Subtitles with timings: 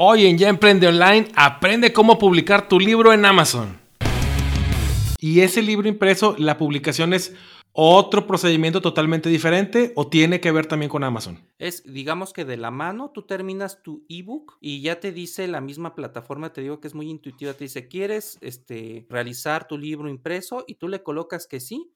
[0.00, 3.80] Hoy en Ya Emprende Online, aprende cómo publicar tu libro en Amazon.
[5.18, 7.34] Y ese libro impreso, la publicación es
[7.72, 11.44] otro procedimiento totalmente diferente o tiene que ver también con Amazon?
[11.58, 15.60] Es, digamos que de la mano, tú terminas tu ebook y ya te dice la
[15.60, 20.08] misma plataforma, te digo que es muy intuitiva, te dice, ¿quieres este, realizar tu libro
[20.08, 20.62] impreso?
[20.68, 21.90] Y tú le colocas que sí.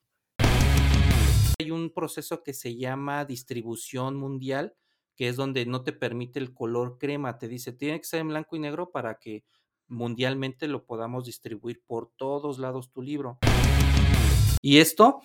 [1.61, 4.75] Hay un proceso que se llama distribución mundial,
[5.15, 8.29] que es donde no te permite el color crema, te dice, tiene que ser en
[8.29, 9.45] blanco y negro para que
[9.89, 13.39] mundialmente lo podamos distribuir por todos lados tu libro.
[14.63, 15.21] Y esto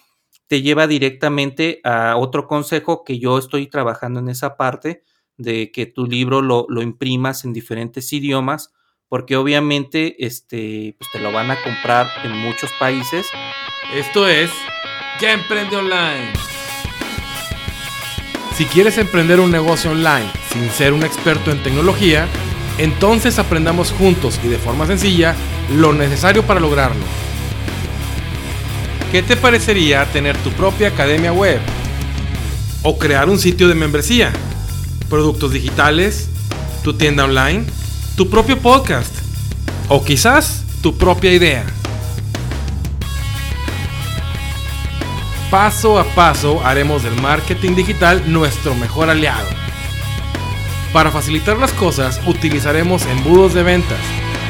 [0.47, 5.03] te lleva directamente a otro consejo que yo estoy trabajando en esa parte
[5.37, 8.73] de que tu libro lo, lo imprimas en diferentes idiomas,
[9.07, 13.27] porque obviamente este, pues te lo van a comprar en muchos países.
[13.93, 14.51] Esto es
[15.21, 16.56] Ya Emprende Online.
[18.57, 22.27] Si quieres emprender un negocio online sin ser un experto en tecnología,
[22.79, 25.35] entonces aprendamos juntos y de forma sencilla
[25.75, 27.03] lo necesario para lograrlo.
[29.11, 31.59] ¿Qué te parecería tener tu propia academia web?
[32.81, 34.33] ¿O crear un sitio de membresía?
[35.07, 36.27] ¿Productos digitales?
[36.83, 37.63] ¿Tu tienda online?
[38.15, 39.13] ¿Tu propio podcast?
[39.87, 41.63] ¿O quizás tu propia idea?
[45.49, 49.47] Paso a paso haremos del marketing digital nuestro mejor aliado.
[50.91, 53.97] Para facilitar las cosas utilizaremos embudos de ventas,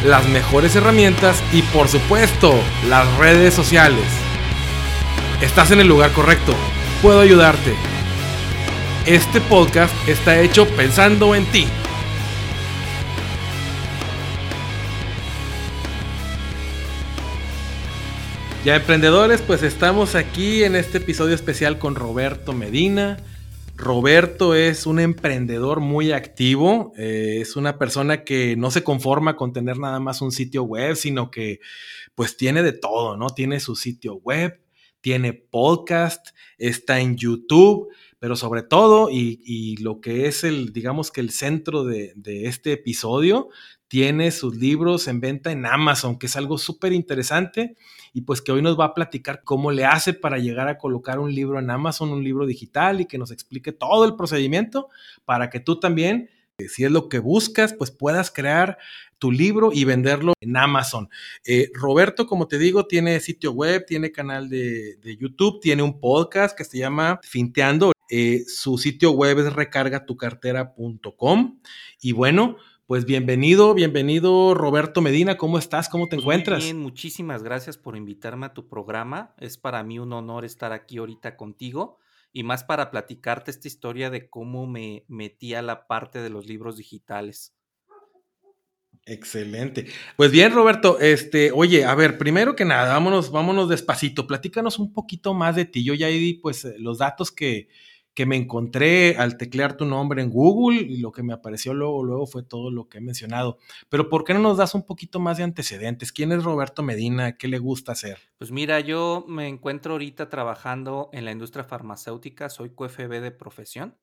[0.03, 2.55] las mejores herramientas y por supuesto
[2.89, 4.05] las redes sociales.
[5.39, 6.55] Estás en el lugar correcto.
[7.03, 7.75] Puedo ayudarte.
[9.05, 11.67] Este podcast está hecho pensando en ti.
[18.67, 23.15] Ya emprendedores, pues estamos aquí en este episodio especial con Roberto Medina.
[23.77, 29.53] Roberto es un emprendedor muy activo, eh, es una persona que no se conforma con
[29.53, 31.61] tener nada más un sitio web, sino que
[32.13, 33.29] pues tiene de todo, ¿no?
[33.29, 34.59] Tiene su sitio web,
[34.99, 37.87] tiene podcast, está en YouTube,
[38.19, 42.73] pero sobre todo, y, lo que es el, digamos que el centro de, de este
[42.73, 43.47] episodio,
[43.87, 47.77] tiene sus libros en venta en Amazon, que es algo súper interesante
[48.17, 51.19] y pues que hoy nos va a platicar cómo le hace para llegar a colocar
[51.19, 54.89] un libro en Amazon, un libro digital y que nos explique todo el procedimiento
[55.23, 58.79] para que tú también, eh, si es lo que buscas, pues puedas crear
[59.19, 61.09] tu libro y venderlo en Amazon.
[61.45, 66.57] Eh, Roberto, como te digo, tiene sitio web, tiene canal de, YouTube, tiene un podcast
[66.57, 67.91] que se llama Finteando.
[68.09, 71.59] Eh, su sitio web es recargatucartera.com.
[72.01, 72.57] Y bueno,
[72.87, 75.89] pues bienvenido, bienvenido Roberto Medina, ¿cómo estás?
[75.89, 76.59] ¿Cómo te pues encuentras?
[76.59, 79.35] Muy bien, muchísimas gracias por invitarme a tu programa.
[79.39, 81.99] Es para mí un honor estar aquí ahorita contigo
[82.31, 86.47] y más para platicarte esta historia de cómo me metí a la parte de los
[86.47, 87.53] libros digitales.
[89.05, 89.87] Excelente.
[90.15, 94.93] Pues bien, Roberto, este, oye, a ver, primero que nada, vámonos, vámonos despacito, platícanos un
[94.93, 95.83] poquito más de ti.
[95.83, 97.67] Yo ya di pues eh, los datos que,
[98.17, 102.03] que me encontré al teclear tu nombre en Google y lo que me apareció luego,
[102.03, 103.59] luego fue todo lo que he mencionado.
[103.89, 106.11] Pero ¿por qué no nos das un poquito más de antecedentes?
[106.11, 107.37] ¿Quién es Roberto Medina?
[107.37, 108.17] ¿Qué le gusta hacer?
[108.39, 113.99] Pues mira, yo me encuentro ahorita trabajando en la industria farmacéutica, soy QFB de profesión,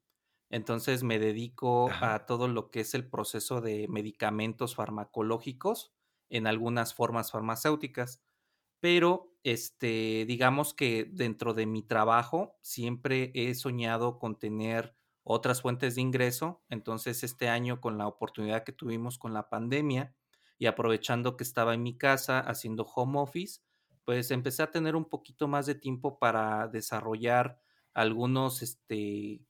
[0.48, 5.92] entonces me dedico a todo lo que es el proceso de medicamentos farmacológicos
[6.28, 8.22] en algunas formas farmacéuticas
[8.84, 15.94] pero este, digamos que dentro de mi trabajo siempre he soñado con tener otras fuentes
[15.94, 16.64] de ingreso.
[16.70, 20.16] Entonces, este año con la oportunidad que tuvimos con la pandemia
[20.58, 23.60] y aprovechando que estaba en mi casa haciendo home office,
[24.04, 27.60] pues empecé a tener un poquito más de tiempo para desarrollar
[27.92, 29.42] algunos este,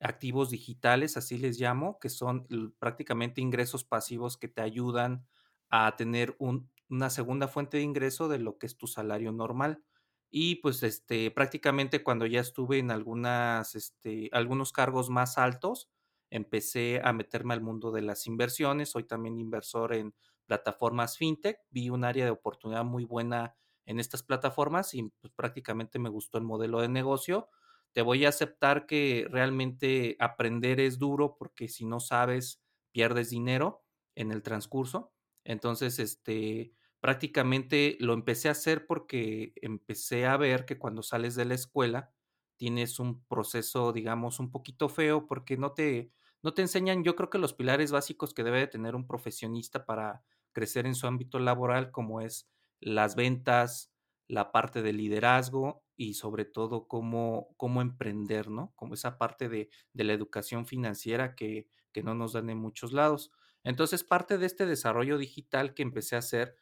[0.00, 2.46] activos digitales, así les llamo, que son
[2.78, 5.26] prácticamente ingresos pasivos que te ayudan
[5.70, 9.84] a tener un, una segunda fuente de ingreso de lo que es tu salario normal.
[10.30, 15.90] Y pues este, prácticamente cuando ya estuve en algunas, este, algunos cargos más altos,
[16.30, 18.90] empecé a meterme al mundo de las inversiones.
[18.90, 20.14] Soy también inversor en
[20.46, 21.58] plataformas fintech.
[21.70, 26.38] Vi un área de oportunidad muy buena en estas plataformas y pues, prácticamente me gustó
[26.38, 27.48] el modelo de negocio.
[27.92, 33.84] Te voy a aceptar que realmente aprender es duro porque si no sabes, pierdes dinero
[34.14, 35.12] en el transcurso.
[35.44, 41.44] Entonces, este, prácticamente lo empecé a hacer porque empecé a ver que cuando sales de
[41.46, 42.14] la escuela
[42.56, 46.12] tienes un proceso, digamos, un poquito feo porque no te,
[46.42, 49.84] no te enseñan, yo creo que los pilares básicos que debe de tener un profesionista
[49.84, 50.22] para
[50.52, 52.48] crecer en su ámbito laboral, como es
[52.80, 53.92] las ventas,
[54.28, 58.72] la parte de liderazgo y sobre todo cómo, cómo emprender, ¿no?
[58.76, 62.92] Como esa parte de, de la educación financiera que, que no nos dan en muchos
[62.92, 63.32] lados.
[63.64, 66.56] Entonces, parte de este desarrollo digital que empecé a hacer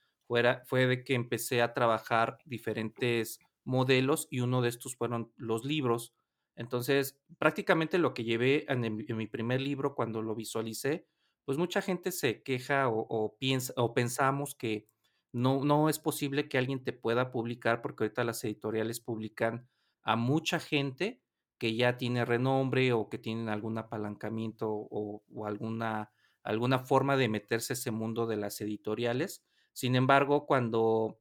[0.65, 6.15] fue de que empecé a trabajar diferentes modelos y uno de estos fueron los libros.
[6.57, 11.07] Entonces, prácticamente lo que llevé en, mi primer libro cuando lo visualicé,
[11.45, 14.87] pues mucha gente se queja o, piensa o pensamos que
[15.33, 19.69] no, no es posible que alguien te pueda publicar porque ahorita las editoriales publican
[20.03, 21.23] a mucha gente
[21.59, 26.11] que ya tiene renombre o que tienen algún apalancamiento o, alguna,
[26.43, 29.45] alguna forma de meterse ese mundo de las editoriales.
[29.81, 31.19] Sin embargo, cuando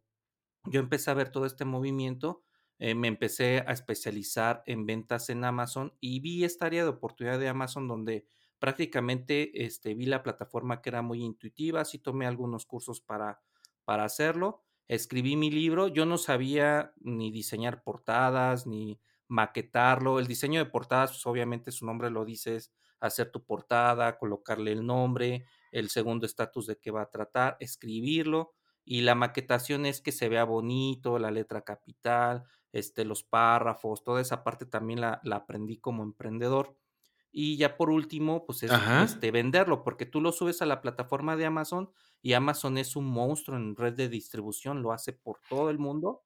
[0.65, 2.43] yo empecé a ver todo este movimiento,
[2.77, 7.39] eh, me empecé a especializar en ventas en Amazon y vi esta área de oportunidad
[7.39, 8.25] de Amazon donde
[8.59, 13.39] prácticamente este, vi la plataforma que era muy intuitiva, sí tomé algunos cursos para,
[13.85, 20.59] para hacerlo, escribí mi libro, yo no sabía ni diseñar portadas, ni maquetarlo, el diseño
[20.59, 25.45] de portadas, pues obviamente su nombre lo dice, es hacer tu portada, colocarle el nombre,
[25.71, 28.53] el segundo estatus de qué va a tratar, escribirlo,
[28.85, 34.21] y la maquetación es que se vea bonito, la letra capital, este, los párrafos, toda
[34.21, 36.75] esa parte también la, la aprendí como emprendedor.
[37.31, 38.71] Y ya por último, pues es
[39.03, 41.91] este, venderlo, porque tú lo subes a la plataforma de Amazon
[42.23, 46.23] y Amazon es un monstruo en red de distribución, lo hace por todo el mundo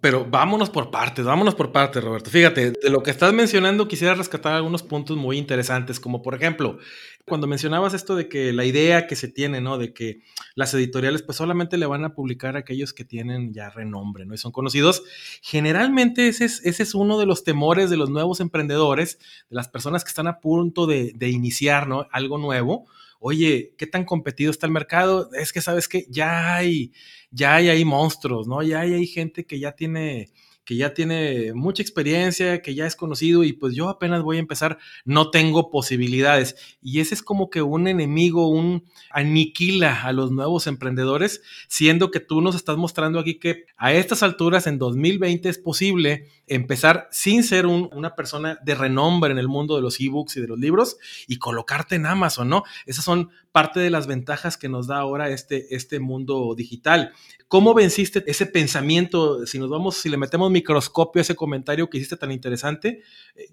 [0.00, 2.30] pero vámonos por partes, vámonos por partes, Roberto.
[2.30, 6.78] Fíjate, de lo que estás mencionando, quisiera rescatar algunos puntos muy interesantes, como por ejemplo,
[7.26, 9.76] cuando mencionabas esto de que la idea que se tiene, ¿no?
[9.76, 10.20] De que
[10.54, 14.34] las editoriales pues solamente le van a publicar a aquellos que tienen ya renombre, ¿no?
[14.34, 15.02] Y son conocidos.
[15.42, 19.18] Generalmente ese es, ese es uno de los temores de los nuevos emprendedores,
[19.50, 22.06] de las personas que están a punto de, de iniciar, ¿no?
[22.10, 22.86] Algo nuevo
[23.26, 25.30] oye, ¿qué tan competido está el mercado?
[25.32, 26.92] Es que sabes que ya hay,
[27.34, 28.62] ya hay monstruos, ¿no?
[28.62, 30.30] Ya hay, hay gente que ya tiene
[30.64, 34.40] que ya tiene mucha experiencia, que ya es conocido y pues yo apenas voy a
[34.40, 36.56] empezar, no tengo posibilidades.
[36.80, 42.20] Y ese es como que un enemigo, un aniquila a los nuevos emprendedores, siendo que
[42.20, 47.42] tú nos estás mostrando aquí que a estas alturas, en 2020, es posible empezar sin
[47.42, 50.96] ser una persona de renombre en el mundo de los ebooks y de los libros
[51.26, 52.64] y colocarte en Amazon, ¿no?
[52.86, 57.12] Esas son parte de las ventajas que nos da ahora este, este mundo digital.
[57.46, 59.46] ¿Cómo venciste ese pensamiento?
[59.46, 63.04] Si nos vamos, si le metemos microscopio a ese comentario que hiciste tan interesante,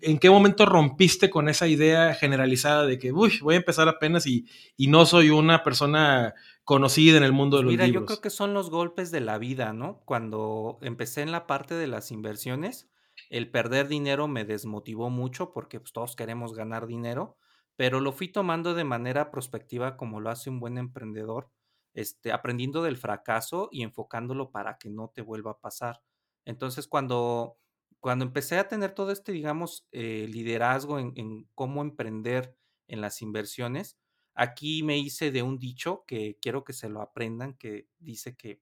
[0.02, 4.26] ¿en qué momento rompiste con esa idea generalizada de que, uy, voy a empezar apenas
[4.26, 6.34] y, y no soy una persona
[6.64, 8.02] conocida en el mundo de los Mira, libros?
[8.02, 10.02] yo creo que son los golpes de la vida, ¿no?
[10.06, 12.90] Cuando empecé en la parte de las inversiones,
[13.30, 17.38] el perder dinero me desmotivó mucho porque pues, todos queremos ganar dinero
[17.82, 21.50] pero lo fui tomando de manera prospectiva como lo hace un buen emprendedor,
[21.96, 26.04] este, aprendiendo del fracaso y enfocándolo para que no te vuelva a pasar.
[26.46, 27.58] Entonces, cuando,
[28.00, 32.56] cuando empecé a tener todo este, digamos, eh, liderazgo en, en cómo emprender
[32.88, 33.98] en las inversiones,
[34.36, 38.62] aquí me hice de un dicho que quiero que se lo aprendan, que dice que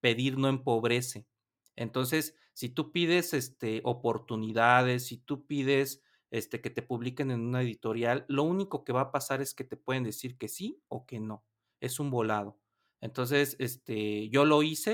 [0.00, 1.26] pedir no empobrece.
[1.76, 7.62] Entonces, si tú pides este, oportunidades, si tú pides este, que te publiquen en una
[7.62, 11.06] editorial, lo único que va a pasar es que te pueden decir que sí o
[11.06, 11.44] que no.
[11.80, 12.58] Es un volado.
[13.00, 14.92] Entonces, este, yo lo hice.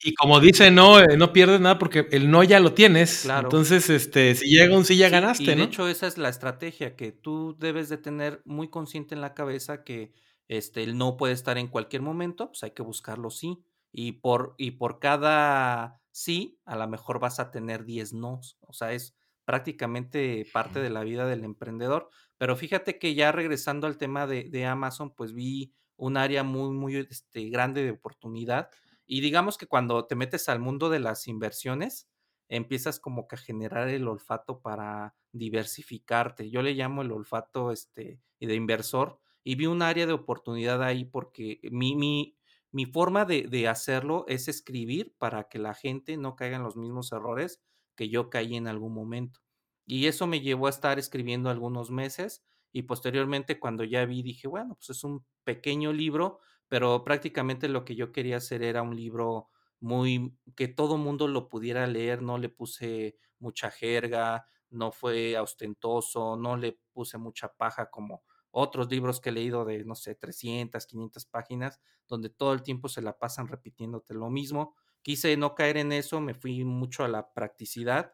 [0.00, 3.22] Y como dice, no, eh, no pierdes nada porque el no ya lo tienes.
[3.22, 3.48] Claro.
[3.48, 6.96] Entonces, este, si llega un sí ya ganaste, y de hecho, esa es la estrategia
[6.96, 10.12] que tú debes de tener muy consciente en la cabeza que
[10.46, 13.62] este, el no puede estar en cualquier momento, pues hay que buscarlo sí.
[13.92, 18.40] Y por, y por cada sí, a lo mejor vas a tener 10 no.
[18.60, 19.14] O sea, es,
[19.48, 22.10] prácticamente parte de la vida del emprendedor.
[22.36, 26.96] Pero fíjate que ya regresando al tema de, Amazon, pues vi un área muy, muy
[26.96, 28.68] este, grande de oportunidad.
[29.06, 32.10] Y digamos que cuando te metes al mundo de las inversiones,
[32.50, 36.50] empiezas como que a generar el olfato para diversificarte.
[36.50, 41.06] Yo le llamo el olfato este, de inversor y vi un área de oportunidad ahí
[41.06, 42.36] porque mi, mi,
[42.70, 46.76] mi forma de, de, hacerlo es escribir para que la gente no caiga en los
[46.76, 47.62] mismos errores
[47.98, 49.40] que yo caí en algún momento.
[49.84, 54.46] Y eso me llevó a estar escribiendo algunos meses y posteriormente cuando ya vi dije,
[54.48, 56.38] bueno, pues es un pequeño libro,
[56.68, 59.48] pero prácticamente lo que yo quería hacer era un libro
[59.80, 66.36] muy que todo mundo lo pudiera leer, no le puse mucha jerga, no fue ostentoso,
[66.36, 70.86] no le puse mucha paja como otros libros que he leído de, no sé, 300,
[70.86, 74.74] 500 páginas, donde todo el tiempo se la pasan repitiéndote lo mismo
[75.08, 78.12] quise no caer en eso, me fui mucho a la practicidad.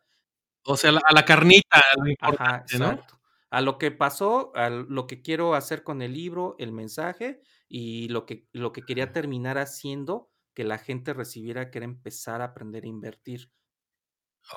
[0.64, 3.20] O sea, a la carnita, a lo importante, Ajá, exacto.
[3.50, 8.06] A lo que pasó, a lo que quiero hacer con el libro, el mensaje y
[8.10, 12.44] lo que, lo que quería terminar haciendo que la gente recibiera que era empezar a
[12.44, 13.50] aprender a invertir.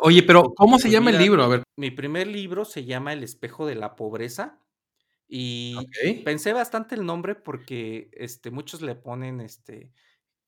[0.02, 1.44] Oye, pero ¿cómo se llama el libro?
[1.44, 1.64] A ver.
[1.76, 4.62] Mi primer libro se llama El espejo de la pobreza
[5.28, 5.76] Y
[6.24, 9.92] pensé bastante el nombre porque, este, muchos le ponen, este,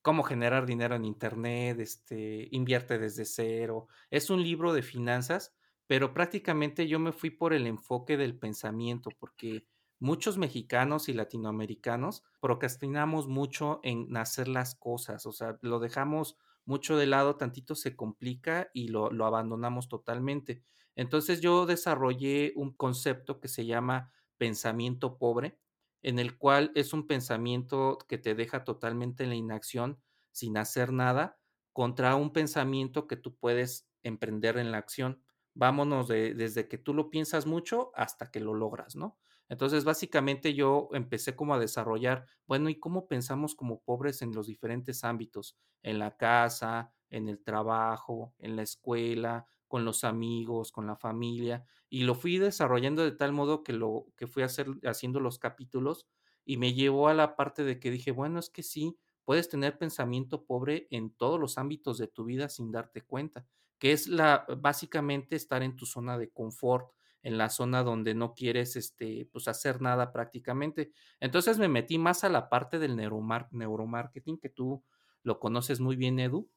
[0.02, 3.88] cómo generar dinero en Internet, este, invierte desde cero.
[4.10, 5.56] Es un libro de finanzas,
[5.88, 9.68] pero prácticamente yo me fui por el enfoque del pensamiento, porque
[10.00, 16.98] muchos mexicanos y latinoamericanos procrastinamos mucho en hacer las cosas, o sea, lo dejamos mucho
[16.98, 20.64] de lado, tantito se complica y lo, lo abandonamos totalmente.
[20.96, 25.60] Entonces yo desarrollé un concepto que se llama pensamiento pobre,
[26.02, 30.02] en el cual es un pensamiento que te deja totalmente en la inacción,
[30.32, 31.40] sin hacer nada,
[31.74, 35.22] contra un pensamiento que tú puedes emprender en la acción.
[35.54, 39.18] Vámonos de, desde que tú lo piensas mucho hasta que lo logras, ¿no?
[39.50, 44.46] Entonces, básicamente yo empecé como a desarrollar, bueno, ¿y cómo pensamos como pobres en los
[44.48, 45.58] diferentes ámbitos?
[45.82, 51.66] En la casa, en el trabajo, en la escuela, con los amigos, con la familia,
[51.90, 56.08] y lo fui desarrollando de tal modo que lo que fui hacer, haciendo los capítulos
[56.44, 59.78] y me llevó a la parte de que dije, bueno, es que sí, puedes tener
[59.78, 63.46] pensamiento pobre en todos los ámbitos de tu vida sin darte cuenta,
[63.78, 68.34] que es la básicamente estar en tu zona de confort, en la zona donde no
[68.34, 70.92] quieres este pues hacer nada prácticamente.
[71.20, 74.84] Entonces me metí más a la parte del neuromarketing que tú
[75.24, 76.50] lo conoces muy bien, Edu.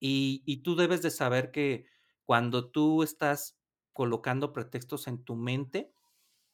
[0.00, 1.86] Y, y tú debes de saber que
[2.24, 3.58] cuando tú estás
[3.92, 5.92] colocando pretextos en tu mente,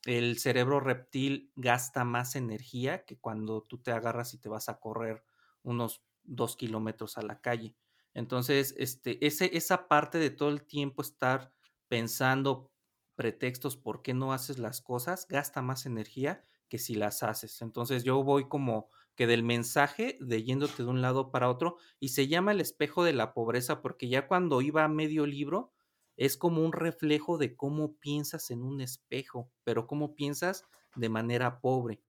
[0.06, 4.78] el cerebro reptil gasta más energía que cuando tú te agarras y te vas a
[4.80, 5.25] correr
[5.62, 7.76] unos dos kilómetros a la calle.
[8.14, 11.52] Entonces, este, ese, esa parte de todo el tiempo estar
[11.88, 12.72] pensando
[13.16, 17.60] pretextos por qué no haces las cosas gasta más energía que si las haces.
[17.62, 22.10] Entonces yo voy como que del mensaje de yéndote de un lado para otro y
[22.10, 25.72] se llama el espejo de la pobreza porque ya cuando iba a medio libro
[26.16, 31.60] es como un reflejo de cómo piensas en un espejo, pero cómo piensas de manera
[31.60, 32.00] pobre.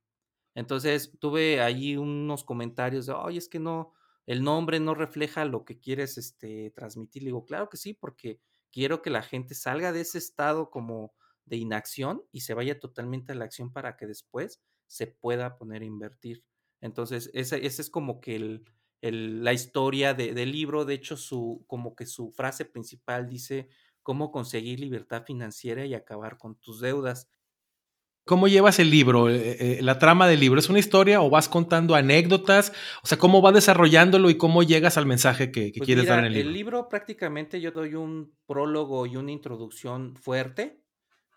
[0.53, 3.91] Entonces tuve allí unos comentarios de, oye, es que no,
[4.27, 7.23] el nombre no refleja lo que quieres este, transmitir.
[7.23, 8.39] Le digo, claro que sí, porque
[8.71, 13.31] quiero que la gente salga de ese estado como de inacción y se vaya totalmente
[13.31, 16.43] a la acción para que después se pueda poner a invertir.
[16.81, 18.63] Entonces, esa, es como que el,
[19.43, 20.86] la historia del libro.
[20.86, 23.69] De hecho, su, como que su frase principal dice
[24.03, 27.29] cómo conseguir libertad financiera y acabar con tus deudas.
[28.25, 30.59] ¿Cómo llevas el libro, eh, eh, la trama del libro?
[30.59, 32.71] ¿Es una historia o vas contando anécdotas?
[33.01, 36.25] O sea, ¿cómo va desarrollándolo y cómo llegas al mensaje que, pues quieres dar en
[36.25, 36.50] el libro?
[36.50, 40.79] El libro prácticamente yo doy un prólogo y una introducción fuerte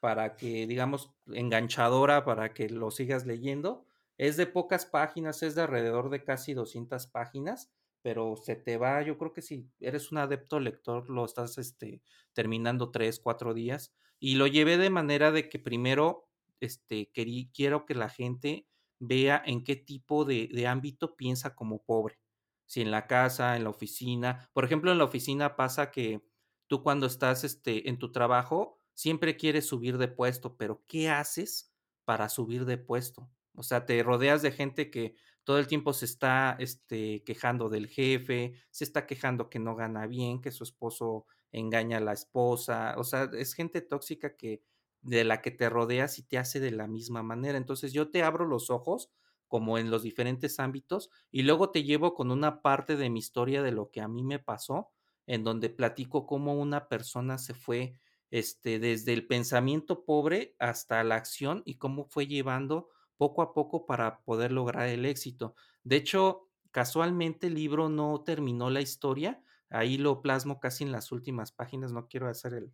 [0.03, 3.87] para que, digamos, enganchadora para que lo sigas leyendo.
[4.23, 9.03] Es de pocas páginas, es de alrededor de casi 200 páginas, pero se te va,
[9.03, 13.97] yo creo que si eres un adepto lector, lo estás este, terminando tres, cuatro días.
[14.21, 16.29] Y lo llevé de manera de que primero
[16.61, 17.11] este,
[17.53, 18.69] quiero que la gente
[19.01, 22.21] vea en qué tipo de, de ámbito piensa como pobre.
[22.65, 24.49] Si en la casa, en la oficina.
[24.53, 26.23] Por ejemplo, en la oficina pasa que
[26.69, 31.75] tú cuando estás este, en tu trabajo siempre quieres subir de puesto, pero ¿qué haces
[32.05, 33.29] para subir de puesto?
[33.55, 37.89] O sea, te rodeas de gente que todo el tiempo se está este, quejando del
[37.89, 42.95] jefe, se está quejando que no gana bien, que su esposo engaña a la esposa.
[42.99, 44.63] O sea, es gente tóxica que
[45.01, 47.59] de la que te rodeas y te hace de la misma manera.
[47.59, 49.11] Entonces yo te abro los ojos
[49.49, 53.63] como en los diferentes ámbitos y luego te llevo con una parte de mi historia
[53.63, 54.91] de lo que a mí me pasó,
[55.27, 57.99] en donde platico cómo una persona se fue
[58.31, 63.87] este, desde el pensamiento pobre hasta la acción y cómo fue llevando poco a poco
[63.87, 65.55] para poder lograr el éxito.
[65.85, 71.13] De hecho, casualmente el libro no terminó la historia, ahí lo plasmo casi en las
[71.13, 72.73] últimas páginas, no quiero hacer el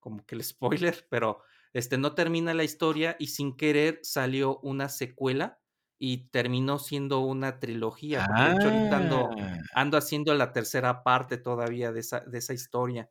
[0.00, 0.44] como que el
[0.92, 1.40] spoiler, pero
[1.72, 5.58] este, no termina la historia y sin querer salió una secuela
[5.98, 8.26] y terminó siendo una trilogía.
[8.26, 9.58] Porque de hecho ahorita ando, ah.
[9.74, 13.10] ando, haciendo la tercera parte todavía de esa, de esa historia.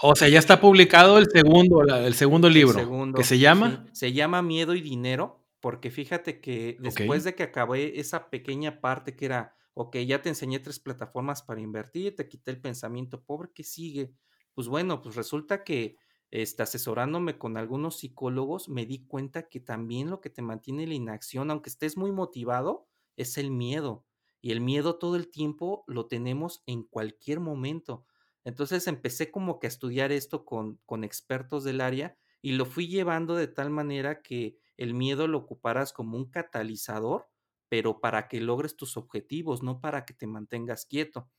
[0.00, 3.12] O sea, ya está publicado el segundo, el segundo libro.
[3.14, 3.86] ¿Qué se llama?
[3.92, 9.16] se llama Miedo y Dinero, porque fíjate que después de que acabé esa pequeña parte
[9.16, 13.48] que era, ok, ya te enseñé tres plataformas para invertir, te quité el pensamiento pobre,
[13.54, 14.12] ¿qué sigue?
[14.52, 15.96] Pues bueno, pues resulta que
[16.30, 20.92] este, asesorándome con algunos psicólogos, me di cuenta que también lo que te mantiene la
[20.92, 24.04] inacción, aunque estés muy motivado, es el miedo.
[24.42, 28.04] Y el miedo todo el tiempo lo tenemos en cualquier momento.
[28.44, 32.86] Entonces empecé como que a estudiar esto con, con expertos del área y lo fui
[32.86, 37.28] llevando de tal manera que el miedo lo ocuparas como un catalizador,
[37.68, 41.30] pero para que logres tus objetivos, no para que te mantengas quieto.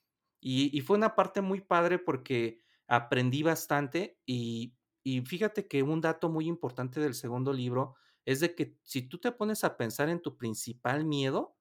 [0.42, 4.76] Y, fue una parte muy padre porque aprendí bastante y
[5.08, 9.20] y fíjate que un dato muy importante del segundo libro es de que si tú
[9.20, 11.56] te pones a pensar en tu principal miedo,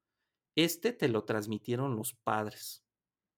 [0.56, 2.86] este te lo transmitieron los padres.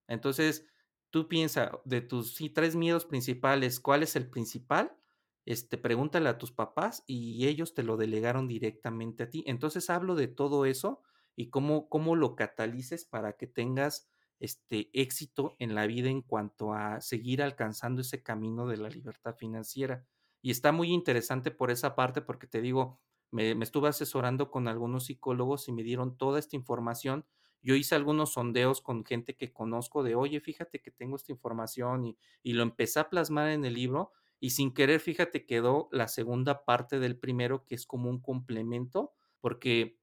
[0.06, 0.64] Entonces,
[1.10, 4.96] tú piensa de tus tres miedos principales, ¿cuál es el principal?
[5.46, 9.44] Este, pregúntale a tus papás y ellos te lo delegaron directamente a ti.
[9.46, 11.02] Entonces hablo de todo eso
[11.36, 14.08] y cómo, cómo lo catalices para que tengas
[14.40, 19.36] este éxito en la vida en cuanto a seguir alcanzando ese camino de la libertad
[19.36, 20.04] financiera.
[20.42, 23.00] Y está muy interesante por esa parte porque te digo,
[23.30, 27.24] me, me estuve asesorando con algunos psicólogos y me dieron toda esta información
[27.62, 32.04] yo hice algunos sondeos con gente que conozco de, oye, fíjate que tengo esta información
[32.04, 36.08] y, y, lo empecé a plasmar en el libro y sin querer, fíjate, quedó la
[36.08, 39.98] segunda parte del primero que es como un complemento porque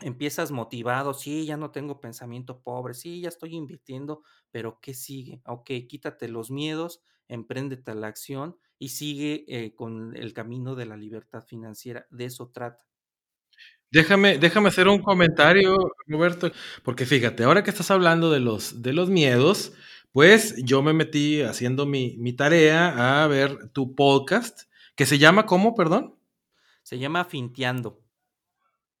[0.00, 5.40] empiezas motivado, sí, ya no tengo pensamiento pobre, sí, ya estoy invirtiendo, pero ¿qué sigue?
[5.46, 10.86] Ok, quítate los miedos, empréndete a la acción y sigue eh, con el camino de
[10.86, 12.06] la libertad financiera.
[12.10, 12.84] De eso trata.
[13.90, 15.76] Déjame, déjame hacer un comentario,
[16.06, 16.50] Roberto,
[16.82, 19.74] porque fíjate, ahora que estás hablando de los, de los miedos,
[20.12, 24.62] pues yo me metí haciendo mi, mi tarea a ver tu podcast,
[24.94, 26.14] que se llama ¿cómo, perdón?
[26.82, 28.02] Se llama Finteando.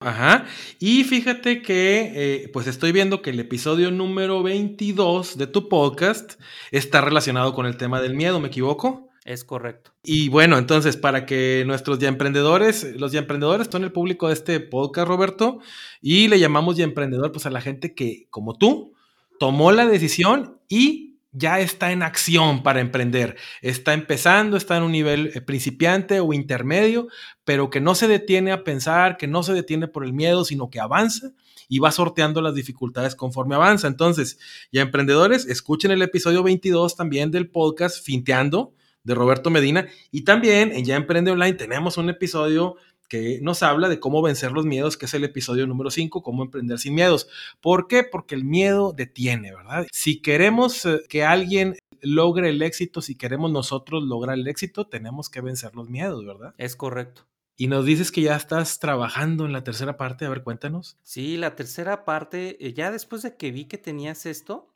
[0.00, 0.46] Ajá,
[0.80, 6.40] y fíjate que eh, pues estoy viendo que el episodio número 22 de tu podcast
[6.72, 9.12] está relacionado con el tema del miedo, ¿me equivoco?
[9.24, 9.92] Es correcto.
[10.02, 14.34] Y bueno, entonces, para que nuestros ya emprendedores, los ya emprendedores son el público de
[14.34, 15.60] este podcast, Roberto,
[16.00, 18.91] y le llamamos ya emprendedor, pues a la gente que, como tú,
[19.42, 23.36] tomó la decisión y ya está en acción para emprender.
[23.60, 27.08] Está empezando, está en un nivel eh, principiante o intermedio,
[27.42, 30.70] pero que no se detiene a pensar, que no se detiene por el miedo, sino
[30.70, 31.32] que avanza
[31.68, 33.88] y va sorteando las dificultades conforme avanza.
[33.88, 34.38] Entonces,
[34.70, 39.88] ya emprendedores, escuchen el episodio 22 también del podcast Finteando de Roberto Medina.
[40.12, 42.76] Y también en Ya Emprende Online tenemos un episodio
[43.08, 46.42] que nos habla de cómo vencer los miedos, que es el episodio número 5, cómo
[46.42, 47.28] emprender sin miedos.
[47.60, 48.04] ¿Por qué?
[48.04, 49.86] Porque el miedo detiene, ¿verdad?
[49.92, 55.30] Si queremos eh, que alguien logre el éxito, si queremos nosotros lograr el éxito, tenemos
[55.30, 56.54] que vencer los miedos, ¿verdad?
[56.58, 57.26] Es correcto.
[57.56, 60.98] Y nos dices que ya estás trabajando en la tercera parte, a ver, cuéntanos.
[61.02, 64.74] Sí, la tercera parte, eh, ya después de que vi que tenías esto,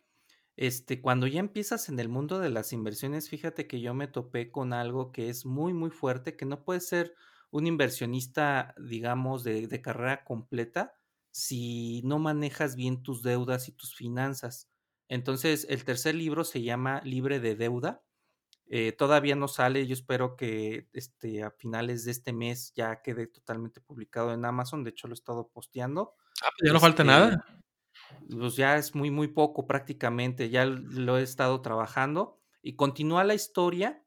[0.57, 4.51] este, cuando ya empiezas en el mundo de las inversiones, fíjate que yo me topé
[4.51, 7.15] con algo que es muy, muy fuerte, que no puede ser
[7.51, 10.95] un inversionista, digamos, de, carrera completa
[11.31, 14.71] si no manejas bien tus deudas y tus finanzas.
[15.09, 18.03] Entonces, el tercer libro se llama Libre de Deuda.
[18.69, 23.29] Eh, todavía no sale, yo espero que este, a finales de este mes ya quede
[23.29, 26.15] totalmente publicado en Amazon, de hecho lo he estado posteando.
[26.43, 27.45] Ah, pues ya no falta nada
[28.29, 33.35] pues ya es muy, muy poco prácticamente, ya lo he estado trabajando y continúa la
[33.35, 34.03] historia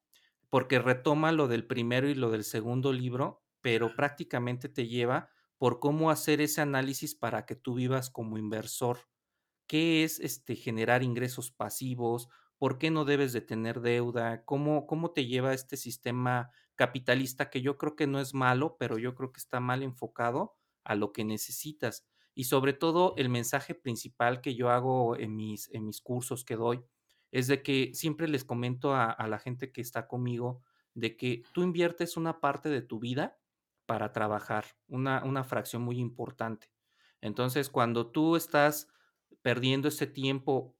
[0.49, 5.79] porque retoma lo del primero y lo del segundo libro, pero prácticamente te lleva por
[5.79, 8.99] cómo hacer ese análisis para que tú vivas como inversor.
[9.67, 12.29] ¿Qué es este generar ingresos pasivos?
[12.57, 14.43] ¿Por qué no debes de tener deuda?
[14.45, 18.97] ¿Cómo, cómo te lleva este sistema capitalista que yo creo que no es malo, pero
[18.97, 22.07] yo creo que está mal enfocado a lo que necesitas?
[22.35, 26.55] y sobre todo el mensaje principal que yo hago en mis, en mis cursos que
[26.55, 26.85] doy
[27.31, 30.61] es de que siempre les comento a, la gente que está conmigo
[30.93, 33.37] de que tú inviertes una parte de tu vida
[33.85, 36.71] para trabajar, una, una fracción muy importante.
[37.21, 38.87] Entonces, cuando tú estás
[39.41, 40.75] perdiendo ese tiempo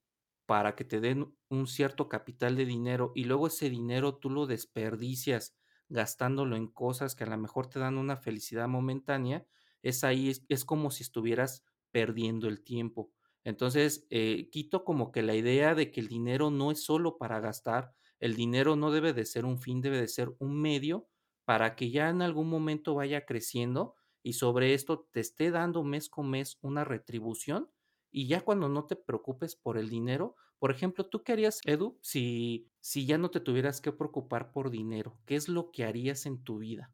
[0.46, 4.48] para que te den un cierto capital de dinero y luego ese dinero tú lo
[4.48, 5.56] desperdicias
[5.90, 9.46] gastándolo en cosas que a lo mejor te dan una felicidad momentánea,
[9.82, 13.12] es ahí, es, como si estuvieras perdiendo el tiempo.
[13.44, 17.40] Entonces, eh, quito como que la idea de que el dinero no es solo para
[17.40, 21.08] gastar, el dinero no debe de ser un fin, debe de ser un medio
[21.46, 26.10] para que ya en algún momento vaya creciendo y sobre esto te esté dando mes
[26.10, 27.72] con mes una retribución
[28.12, 31.98] y ya cuando no te preocupes por el dinero, por ejemplo, ¿tú qué harías, Edu,
[32.02, 35.18] si, si ya no te tuvieras que preocupar por dinero?
[35.26, 36.92] ¿Qué es lo que harías en tu vida?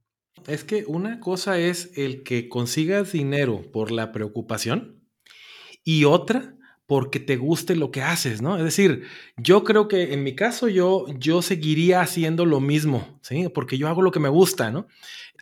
[0.47, 5.04] Es que una cosa es el que consigas dinero por la preocupación
[5.85, 6.55] y otra
[6.87, 8.57] porque te guste lo que haces, ¿no?
[8.57, 9.05] Es decir,
[9.37, 13.49] yo creo que en mi caso yo, yo seguiría haciendo lo mismo, ¿sí?
[13.49, 14.87] Porque yo hago lo que me gusta, ¿no?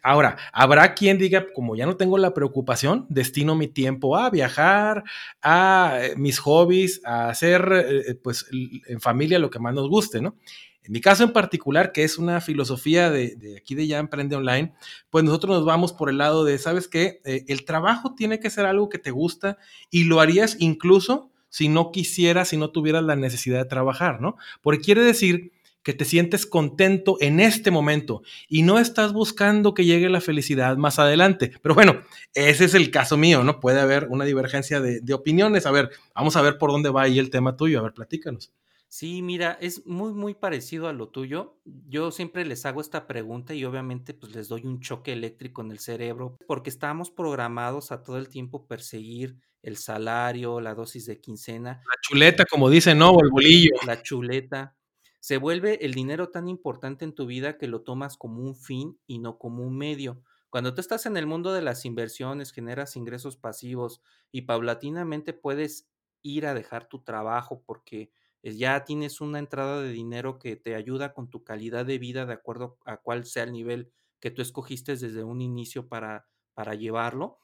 [0.03, 5.03] Ahora, habrá quien diga, como ya no tengo la preocupación, destino mi tiempo a viajar,
[5.41, 10.21] a eh, mis hobbies, a hacer, eh, pues, en familia lo que más nos guste,
[10.21, 10.35] ¿no?
[10.83, 14.73] En mi caso en particular, que es una filosofía de, aquí de Ya Emprende Online,
[15.09, 17.21] pues nosotros nos vamos por el lado de, ¿sabes qué?
[17.23, 19.57] Eh, el trabajo tiene que ser algo que te gusta
[19.89, 24.35] y lo harías incluso si no quisieras, si no tuvieras la necesidad de trabajar, ¿no?
[24.61, 25.51] Porque quiere decir
[25.83, 30.77] que te sientes contento en este momento y no estás buscando que llegue la felicidad
[30.77, 31.51] más adelante.
[31.61, 32.01] Pero bueno,
[32.33, 33.59] ese es el caso mío, ¿no?
[33.59, 35.65] Puede haber una divergencia de, de opiniones.
[35.65, 37.79] A ver, vamos a ver por dónde va ahí el tema tuyo.
[37.79, 38.51] A ver, platícanos.
[38.95, 41.57] Sí, mira, es muy, muy parecido a lo tuyo.
[41.65, 45.71] Yo siempre les hago esta pregunta y obviamente pues les doy un choque eléctrico en
[45.71, 51.19] el cerebro porque estamos programados a todo el tiempo perseguir el salario, la dosis de
[51.19, 51.81] quincena.
[51.83, 53.09] La chuleta, como dice, ¿no?
[53.09, 53.71] O el bolillo.
[53.87, 54.77] La chuleta.
[55.19, 58.99] Se vuelve el dinero tan importante en tu vida que lo tomas como un fin
[59.07, 60.21] y no como un medio.
[60.51, 65.89] Cuando tú estás en el mundo de las inversiones, generas ingresos pasivos y paulatinamente puedes
[66.21, 68.11] ir a dejar tu trabajo porque
[68.43, 72.33] ya tienes una entrada de dinero que te ayuda con tu calidad de vida de
[72.33, 77.39] acuerdo a cuál sea el nivel que tú escogiste desde un inicio para, para llevarlo,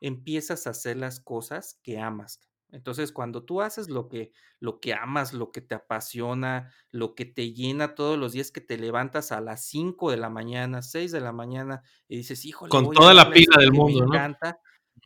[0.00, 2.40] empiezas a hacer las cosas que amas.
[2.70, 7.24] Entonces, cuando tú haces lo que, lo que amas, lo que te apasiona, lo que
[7.24, 11.12] te llena todos los días que te levantas a las 5 de la mañana, 6
[11.12, 14.60] de la mañana y dices, híjole, con toda la pila del mundo, me encanta,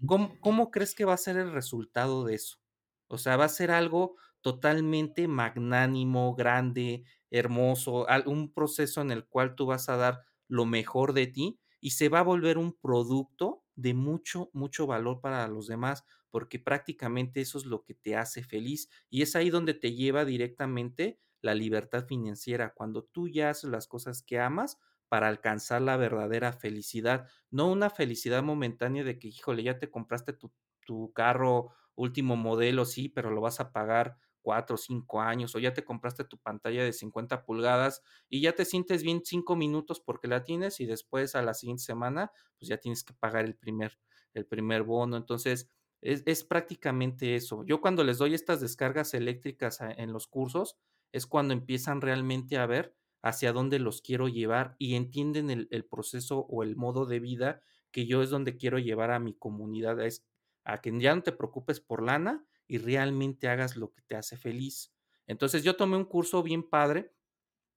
[0.06, 2.58] ¿cómo, ¿cómo crees que va a ser el resultado de eso?
[3.06, 9.54] O sea, va a ser algo totalmente magnánimo, grande, hermoso, un proceso en el cual
[9.54, 13.64] tú vas a dar lo mejor de ti y se va a volver un producto
[13.74, 18.42] de mucho, mucho valor para los demás, porque prácticamente eso es lo que te hace
[18.42, 23.70] feliz y es ahí donde te lleva directamente la libertad financiera, cuando tú ya haces
[23.70, 24.78] las cosas que amas
[25.08, 30.32] para alcanzar la verdadera felicidad, no una felicidad momentánea de que, híjole, ya te compraste
[30.32, 30.52] tu,
[30.86, 35.58] tu carro último modelo, sí, pero lo vas a pagar cuatro o cinco años, o
[35.58, 40.00] ya te compraste tu pantalla de 50 pulgadas y ya te sientes bien cinco minutos
[40.00, 43.54] porque la tienes y después a la siguiente semana, pues ya tienes que pagar el
[43.54, 43.98] primer,
[44.34, 45.16] el primer bono.
[45.16, 45.68] Entonces,
[46.00, 47.64] es, es prácticamente eso.
[47.64, 50.76] Yo cuando les doy estas descargas eléctricas en los cursos,
[51.12, 55.84] es cuando empiezan realmente a ver hacia dónde los quiero llevar y entienden el, el
[55.84, 60.00] proceso o el modo de vida que yo es donde quiero llevar a mi comunidad,
[60.00, 60.24] es
[60.64, 64.38] a que ya no te preocupes por lana, y realmente hagas lo que te hace
[64.38, 64.94] feliz.
[65.26, 67.12] Entonces yo tomé un curso bien padre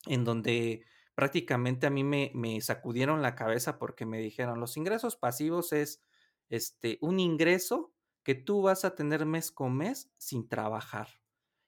[0.05, 5.73] en donde prácticamente a mí me, sacudieron la cabeza porque me dijeron, los ingresos pasivos
[5.73, 6.01] es
[6.47, 11.09] este, un ingreso que tú vas a tener mes con mes sin trabajar.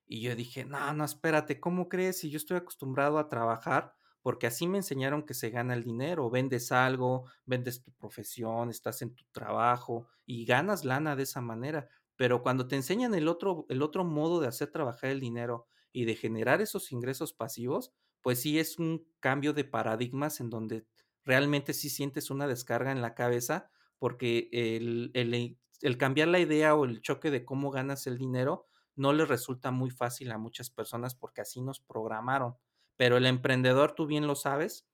[0.06, 2.20] Y yo dije, no, no, espérate, ¿cómo crees?
[2.20, 6.30] Si yo estoy acostumbrado a trabajar, porque así me enseñaron que se gana el dinero,
[6.30, 11.90] vendes algo, vendes tu profesión, estás en tu trabajo y ganas lana de esa manera.
[12.18, 16.06] Pero cuando te enseñan el otro, el otro modo de hacer trabajar el dinero y
[16.06, 20.88] de generar esos ingresos pasivos, pues sí es un cambio de paradigmas en donde
[21.24, 26.76] realmente sí sientes una descarga en la cabeza porque el, el, el cambiar la idea
[26.76, 30.70] o el choque de cómo ganas el dinero no le resulta muy fácil a muchas
[30.70, 32.58] personas porque así nos programaron.
[32.96, 34.88] Pero el emprendedor, tú bien lo sabes,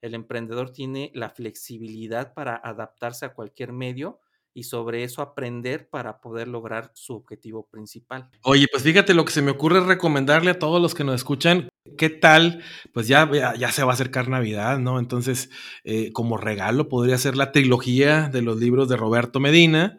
[0.00, 4.20] el emprendedor tiene la flexibilidad para adaptarse a cualquier medio
[4.54, 8.28] y sobre eso aprender para poder lograr su objetivo principal.
[8.42, 11.14] Oye, pues fíjate, lo que se me ocurre es recomendarle a todos los que nos
[11.14, 12.62] escuchan, ¿qué tal?
[12.92, 14.98] Pues ya, ya, se va a acercar Navidad, ¿no?
[14.98, 15.50] Entonces,
[15.84, 19.98] eh, como regalo podría ser la trilogía de los libros de Roberto Medina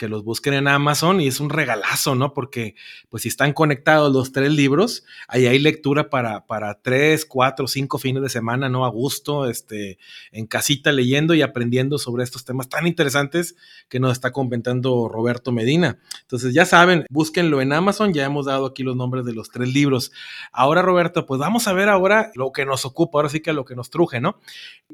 [0.00, 2.32] que los busquen en Amazon y es un regalazo, ¿no?
[2.32, 2.74] Porque
[3.10, 7.98] pues si están conectados los tres libros, ahí hay lectura para, para tres, cuatro, cinco
[7.98, 8.86] fines de semana, ¿no?
[8.86, 9.98] A gusto, este,
[10.32, 13.56] en casita leyendo y aprendiendo sobre estos temas tan interesantes
[13.90, 15.98] que nos está comentando Roberto Medina.
[16.22, 19.68] Entonces ya saben, búsquenlo en Amazon, ya hemos dado aquí los nombres de los tres
[19.68, 20.12] libros.
[20.50, 23.66] Ahora, Roberto, pues vamos a ver ahora lo que nos ocupa, ahora sí que lo
[23.66, 24.40] que nos truje, ¿no?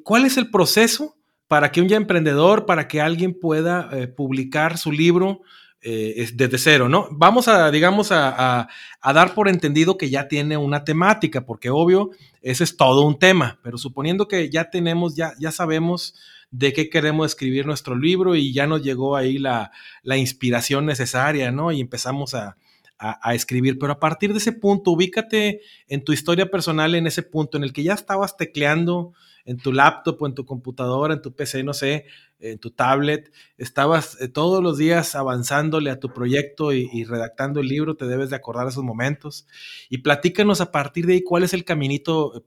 [0.03, 1.14] ¿Cuál es el proceso?
[1.49, 5.43] Para que un ya emprendedor, para que alguien pueda eh, publicar su libro
[5.83, 7.07] eh, desde cero, ¿no?
[7.13, 8.69] Vamos a, digamos, a,
[9.03, 12.11] dar por entendido que ya tiene una temática, porque obvio,
[12.43, 16.15] ese es todo un tema, pero suponiendo que ya tenemos, ya, ya sabemos
[16.51, 19.71] de qué queremos escribir nuestro libro y ya nos llegó ahí la,
[20.03, 21.71] la inspiración necesaria, ¿no?
[21.71, 22.57] Y empezamos a,
[22.99, 27.23] a, escribir, pero a partir de ese punto, ubícate en tu historia personal, en ese
[27.23, 29.13] punto en el que ya estabas tecleando
[29.45, 32.07] en tu laptop o en tu computadora, en tu PC, no sé,
[32.39, 37.69] en tu tablet, estabas eh, todos los días avanzándole a tu proyecto y, redactando el
[37.69, 39.47] libro, te debes de acordar esos momentos
[39.89, 42.43] y platícanos a partir de ahí cuál es el caminito eh,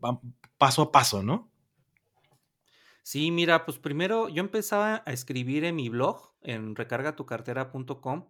[0.57, 1.49] paso a paso, ¿no?
[3.03, 8.25] Sí, mira, pues primero yo empezaba a escribir en mi blog, en recargatucartera.com,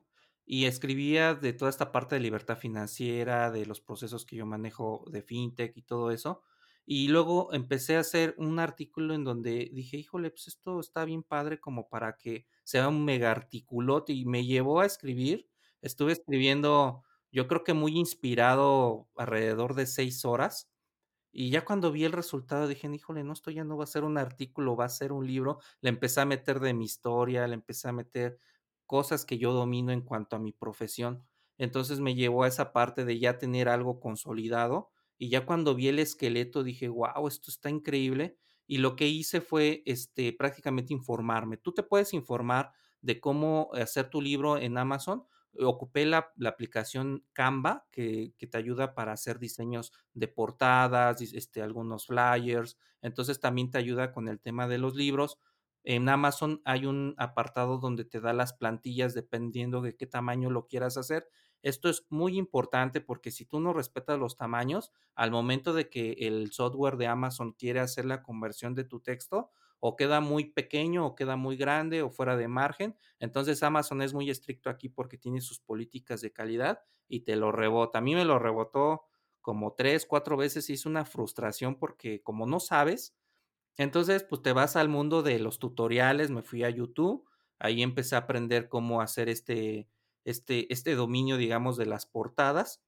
[0.51, 5.05] y escribía de toda esta parte de libertad financiera, de los procesos que yo manejo
[5.11, 6.41] de fintech y todo eso.
[6.85, 11.21] Y luego empecé a hacer un artículo en donde dije, híjole, pues esto está bien
[11.23, 15.47] padre como para que sea un mega articulote y me llevó a escribir.
[15.81, 20.71] Estuve escribiendo, yo creo que muy inspirado alrededor de seis horas
[21.31, 24.03] Y ya cuando vi el resultado dije, híjole, no, esto ya no va a ser
[24.03, 25.59] un artículo, va a ser un libro.
[25.81, 28.39] Le empecé a meter de mi historia, le empecé a meter
[28.89, 31.23] cosas que yo domino en cuanto a mi profesión.
[31.59, 34.89] Entonces me llevó a esa parte de ya tener algo consolidado.
[35.19, 38.39] Y ya cuando vi el esqueleto dije, wow, esto está increíble.
[38.65, 41.57] Y lo que hice fue este, prácticamente informarme.
[41.57, 42.71] Tú te puedes informar
[43.01, 45.23] de cómo hacer tu libro en Amazon
[45.57, 52.77] ocupé la, aplicación Canva, que, te ayuda para hacer diseños de portadas, este, algunos flyers.
[53.01, 55.37] Entonces también te ayuda con el tema de los libros.
[55.83, 60.67] En Amazon hay un apartado donde te da las plantillas dependiendo de qué tamaño lo
[60.67, 61.29] quieras hacer.
[61.61, 66.11] Esto es muy importante porque si tú no respetas los tamaños, al momento de que
[66.19, 71.05] el software de Amazon quiere hacer la conversión de tu texto, o queda muy pequeño
[71.05, 72.97] o queda muy grande o fuera de margen.
[73.19, 77.51] Entonces Amazon es muy estricto aquí porque tiene sus políticas de calidad y te lo
[77.51, 77.99] rebota.
[77.99, 79.03] A mí me lo rebotó
[79.41, 83.15] como tres, cuatro veces y es una frustración porque como no sabes,
[83.79, 87.25] entonces pues te vas al mundo de los tutoriales, me fui a YouTube,
[87.59, 89.87] ahí empecé a aprender cómo hacer este,
[90.25, 92.83] este, este dominio, digamos, de las portadas.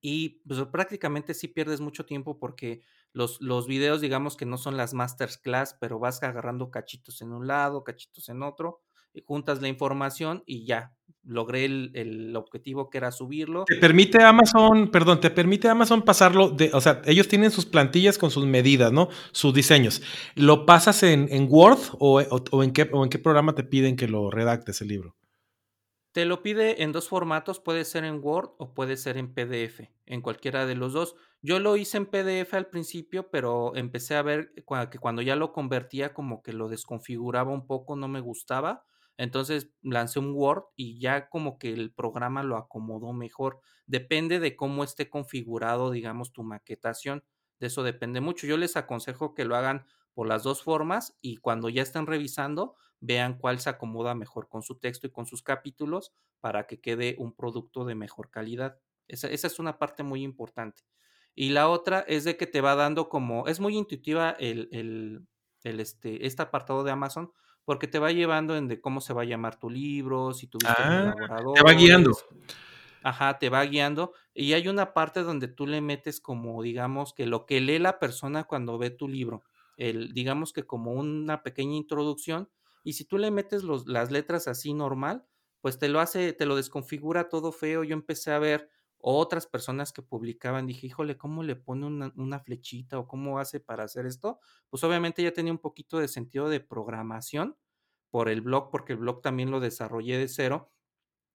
[0.00, 4.76] Y pues prácticamente sí pierdes mucho tiempo porque los, los videos, digamos que no son
[4.76, 8.82] las masterclass, pero vas agarrando cachitos en un lado, cachitos en otro,
[9.24, 10.94] juntas la información y ya,
[11.24, 13.64] logré el, objetivo que era subirlo.
[13.66, 18.18] Te permite Amazon, perdón, te permite Amazon pasarlo de, o sea, ellos tienen sus plantillas
[18.18, 19.08] con sus medidas, ¿no?
[19.32, 20.02] Sus diseños.
[20.34, 22.20] ¿Lo pasas en, Word o,
[22.62, 25.16] en qué, o en qué programa te piden que lo redactes el libro?
[26.12, 29.88] Te lo pide en dos formatos, puede ser en Word o puede ser en PDF,
[30.06, 31.14] en cualquiera de los dos.
[31.40, 34.52] Yo lo hice en PDF al principio, pero empecé a ver
[34.90, 38.84] que cuando ya lo convertía como que lo desconfiguraba un poco, no me gustaba.
[39.20, 43.60] Entonces lancé un Word y ya como que el programa lo acomodó mejor.
[43.84, 47.22] Depende de cómo esté configurado, digamos, tu maquetación.
[47.58, 48.46] De eso depende mucho.
[48.46, 52.76] Yo les aconsejo que lo hagan por las dos formas y cuando ya estén revisando,
[52.98, 57.16] vean cuál se acomoda mejor con su texto y con sus capítulos para que quede
[57.18, 58.80] un producto de mejor calidad.
[59.06, 60.84] Esa, es una parte muy importante.
[61.34, 65.78] Y la otra es de que te va dando como, es muy intuitiva el, el,
[65.78, 67.32] este, este apartado de Amazon,
[67.70, 70.74] porque te va llevando en de cómo se va a llamar tu libro, si tuviste
[70.76, 71.14] ah,
[71.54, 72.18] Te va guiando.
[73.04, 74.12] Ajá, te va guiando.
[74.34, 78.00] Y hay una parte donde tú le metes como, digamos, que lo que lee la
[78.00, 79.44] persona cuando ve tu libro.
[79.76, 82.50] El, digamos que como una pequeña introducción
[82.82, 85.24] y si tú le metes los, las letras así normal,
[85.60, 87.84] pues te lo hace, te lo desconfigura todo feo.
[87.84, 88.68] Yo empecé a ver
[89.02, 93.84] otras personas que publicaban, dije, híjole, ¿cómo le pone una, flechita o cómo hace para
[93.84, 94.40] hacer esto?
[94.68, 97.56] Pues obviamente ya tenía un poquito de sentido de programación
[98.10, 100.72] por el blog, porque el blog también lo desarrollé de cero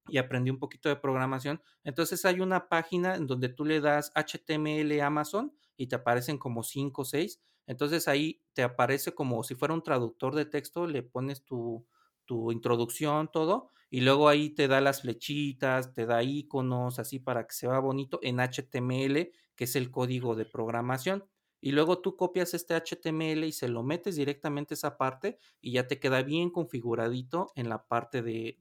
[0.08, 1.62] y aprendí un poquito de programación.
[1.84, 6.63] Entonces hay una página en donde tú le das HTML Amazon y te aparecen como
[6.63, 11.04] 5 o 6 entonces ahí te aparece como si fuera un traductor de texto, le
[11.04, 11.86] pones tu,
[12.25, 17.45] tu introducción, todo, y luego ahí te da las flechitas, te da iconos, así para
[17.47, 21.25] que se vea bonito en HTML, que es el código de programación
[21.61, 25.73] y luego tú copias este HTML y se lo metes directamente a esa parte y
[25.73, 28.57] ya te queda bien configuradito en la parte de,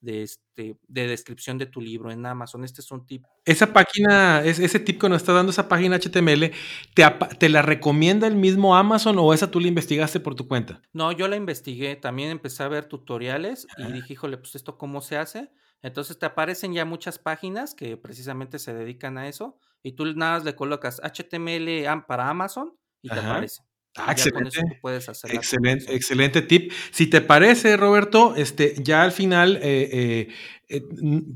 [0.00, 2.64] de, este, de descripción de tu libro en Amazon.
[2.64, 3.24] Este es un tip.
[3.44, 6.50] Esa página, ese tip que nos está dando esa página HTML,
[6.94, 7.04] ¿te,
[7.38, 10.82] ¿te la recomienda el mismo Amazon o esa tú la investigaste por tu cuenta?
[10.92, 11.96] No, yo la investigué.
[11.96, 15.50] También empecé a ver tutoriales y dije, híjole, pues esto cómo se hace.
[15.82, 20.34] Entonces te aparecen ya muchas páginas que precisamente se dedican a eso y tú nada
[20.34, 23.62] más le colocas HTML para Amazon y te aparece.
[23.96, 24.78] Ah, excelente.
[24.80, 26.72] puedes hacer excelente, excelente tip.
[26.92, 30.28] Si te parece, Roberto, este, ya al final eh, eh,
[30.72, 30.82] eh,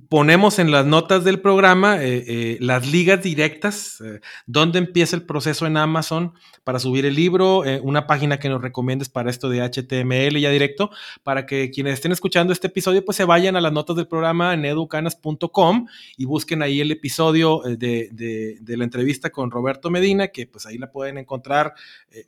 [0.09, 4.03] ponemos en las notas del programa eh, eh, las ligas directas,
[4.47, 6.33] dónde empieza el proceso en Amazon
[6.65, 10.91] para subir el libro, una página que nos recomiendes para esto de HTML ya directo,
[11.23, 14.55] para que quienes estén escuchando este episodio pues se vayan a las notas del programa
[14.55, 20.47] en educanas.com y busquen ahí el episodio de, de, la entrevista con Roberto Medina, que
[20.47, 21.75] pues ahí la pueden encontrar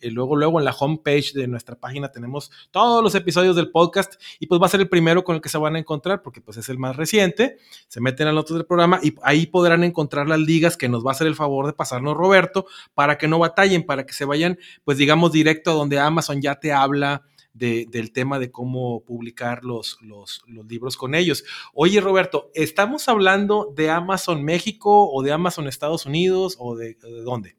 [0.03, 4.47] luego, luego en la homepage de nuestra página tenemos todos los episodios del podcast y
[4.47, 6.59] pues va a ser el primero con el que se van a encontrar porque pues
[6.59, 7.56] es el más reciente,
[7.88, 11.11] se meten a notas del programa y ahí podrán encontrar las ligas que nos va
[11.11, 14.58] a hacer el favor de pasarnos Roberto para que no batallen, para que se vayan,
[14.84, 17.22] pues digamos, directo a donde Amazon ya te habla.
[17.54, 21.42] del tema de cómo publicar los, los, libros con ellos.
[21.74, 27.56] Oye, Roberto, ¿estamos hablando de Amazon México o de Amazon Estados Unidos o de, dónde?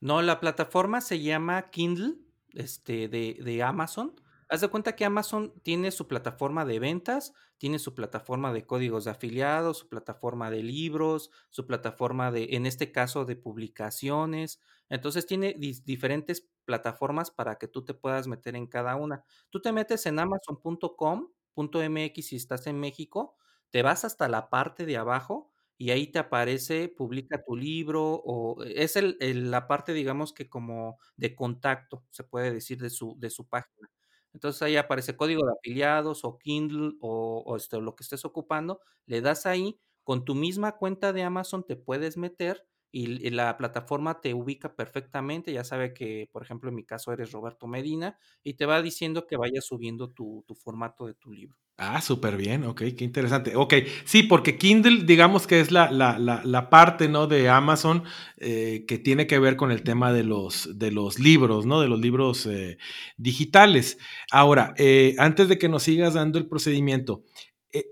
[0.00, 2.14] No, la plataforma se llama Kindle
[2.54, 4.14] este, de, de Amazon
[4.52, 9.04] Haz de cuenta que Amazon tiene su plataforma de ventas, tiene su plataforma de códigos
[9.06, 14.60] de afiliados, su plataforma de libros, su plataforma de, en este caso, de publicaciones.
[14.90, 19.24] Entonces tiene diferentes plataformas para que tú te puedas meter en cada una.
[19.48, 23.36] Tú te metes en amazon.com.mx si estás en México,
[23.70, 28.62] te vas hasta la parte de abajo y ahí te aparece, publica tu libro o
[28.64, 29.16] es el,
[29.50, 33.88] la parte, digamos que como de contacto, se puede decir, de su, de su página.
[34.34, 39.20] Entonces ahí aparece código de afiliados o Kindle o, este, lo que estés ocupando, le
[39.20, 44.34] das ahí, con tu misma cuenta de Amazon te puedes meter y, la plataforma te
[44.34, 48.66] ubica perfectamente, ya sabe que, por ejemplo, en mi caso eres Roberto Medina y te
[48.66, 51.56] va diciendo que vayas subiendo tu, formato de tu libro.
[51.78, 53.56] Ah, súper bien, ok, qué interesante.
[53.56, 53.74] Ok,
[54.04, 57.26] sí, porque Kindle, digamos que es la, la, la, parte, ¿no?
[57.26, 58.04] De Amazon
[58.36, 61.80] eh, que tiene que ver con el tema de los, de los libros, ¿no?
[61.80, 62.76] De los libros eh,
[63.16, 63.98] digitales.
[64.30, 67.24] Ahora, eh, antes de que nos sigas dando el procedimiento,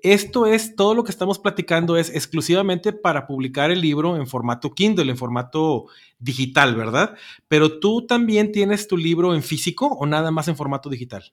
[0.02, 4.72] esto es, todo lo que estamos platicando es exclusivamente para publicar el libro en formato
[4.72, 5.86] Kindle, en formato
[6.18, 7.16] digital, ¿verdad?
[7.48, 11.32] Pero tú también tienes tu libro en físico o nada más en formato digital.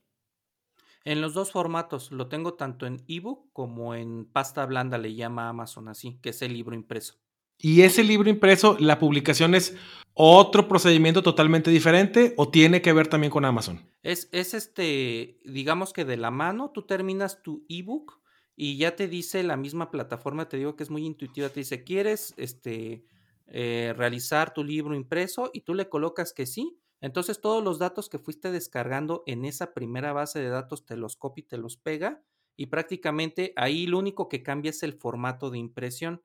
[1.04, 5.50] En los dos formatos, lo tengo tanto en ebook como en pasta blanda, le llama
[5.50, 7.16] Amazon así, que es el libro impreso.
[7.60, 9.76] ¿Y ese libro impreso, la publicación es
[10.14, 13.82] otro procedimiento totalmente diferente o tiene que ver también con Amazon?
[14.04, 18.20] Es, es este, digamos que de la mano, tú terminas tu ebook
[18.58, 21.86] y ya te dice la misma plataforma, te digo que es muy intuitiva, te dice,
[21.86, 23.06] ¿quieres este,
[23.48, 25.50] eh, realizar tu libro impreso?
[25.54, 29.74] Y tú le colocas que sí entonces todos los datos que fuiste descargando en esa
[29.74, 32.24] primera base de datos te los copia y te los pega
[32.56, 36.24] y prácticamente ahí lo único que cambia es el formato de impresión.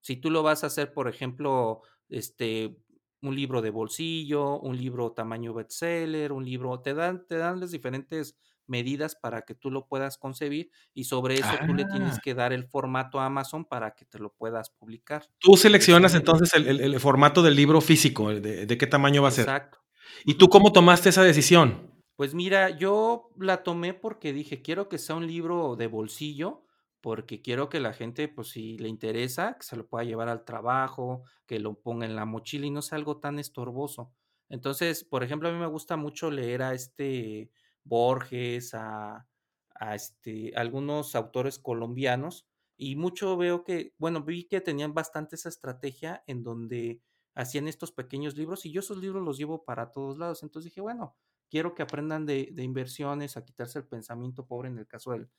[0.00, 2.78] Si tú lo vas a hacer, por ejemplo, este
[3.22, 7.72] un libro de bolsillo, un libro tamaño bestseller, un libro, te dan, te dan las
[7.72, 12.20] diferentes medidas para que tú lo puedas concebir y sobre eso tú le tienes ah.
[12.22, 15.28] que dar el formato a Amazon para que te lo puedas publicar.
[15.38, 19.44] Tú seleccionas entonces el, formato del libro físico, de, de, qué tamaño va a ser.
[19.44, 19.78] Exacto.
[20.24, 21.92] ¿Y tú cómo tomaste esa decisión?
[22.16, 26.64] Pues mira, yo la tomé porque dije, quiero que sea un libro de bolsillo,
[27.02, 30.44] porque quiero que la gente, pues si le interesa, que se lo pueda llevar al
[30.44, 34.12] trabajo, que lo ponga en la mochila y no sea algo tan estorboso.
[34.48, 37.50] Entonces, por ejemplo, a mí me gusta mucho leer a este
[37.86, 39.26] Borges, a,
[39.74, 42.46] a este, algunos autores colombianos,
[42.76, 47.00] y mucho veo que, bueno, vi que tenían bastante esa estrategia en donde
[47.34, 50.42] hacían estos pequeños libros y yo esos libros los llevo para todos lados.
[50.42, 51.16] Entonces dije, bueno,
[51.50, 55.30] quiero que aprendan de, inversiones, a quitarse el pensamiento pobre en el caso del,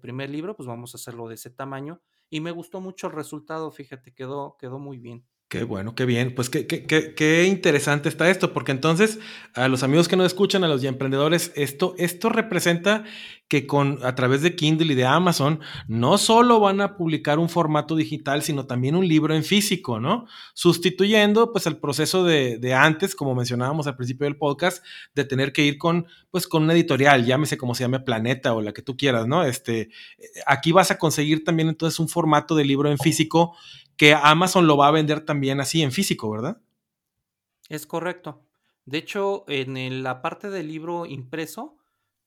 [0.00, 2.02] primer libro, pues vamos a hacerlo de ese tamaño.
[2.28, 5.24] Y me gustó mucho el resultado, fíjate, quedó, quedó muy bien.
[5.48, 6.34] Qué bueno, qué bien.
[6.34, 9.20] Pues qué, qué, qué, interesante está esto, porque entonces
[9.54, 13.04] a los amigos que nos escuchan, a los emprendedores, esto, esto representa
[13.46, 17.48] que con, a través de Kindle y de Amazon no solo van a publicar un
[17.48, 20.26] formato digital, sino también un libro en físico, ¿no?
[20.52, 25.52] Sustituyendo pues el proceso de, de antes, como mencionábamos al principio del podcast, de tener
[25.52, 28.82] que ir con, pues, con una editorial, llámese como se llame Planeta o la que
[28.82, 29.44] tú quieras, ¿no?
[29.44, 29.90] Este,
[30.44, 33.54] aquí vas a conseguir también entonces un formato de libro en físico
[33.96, 36.60] que Amazon lo va a vender también así en físico, ¿verdad?
[37.68, 38.42] Es correcto.
[38.84, 41.76] De hecho, en la parte del libro impreso,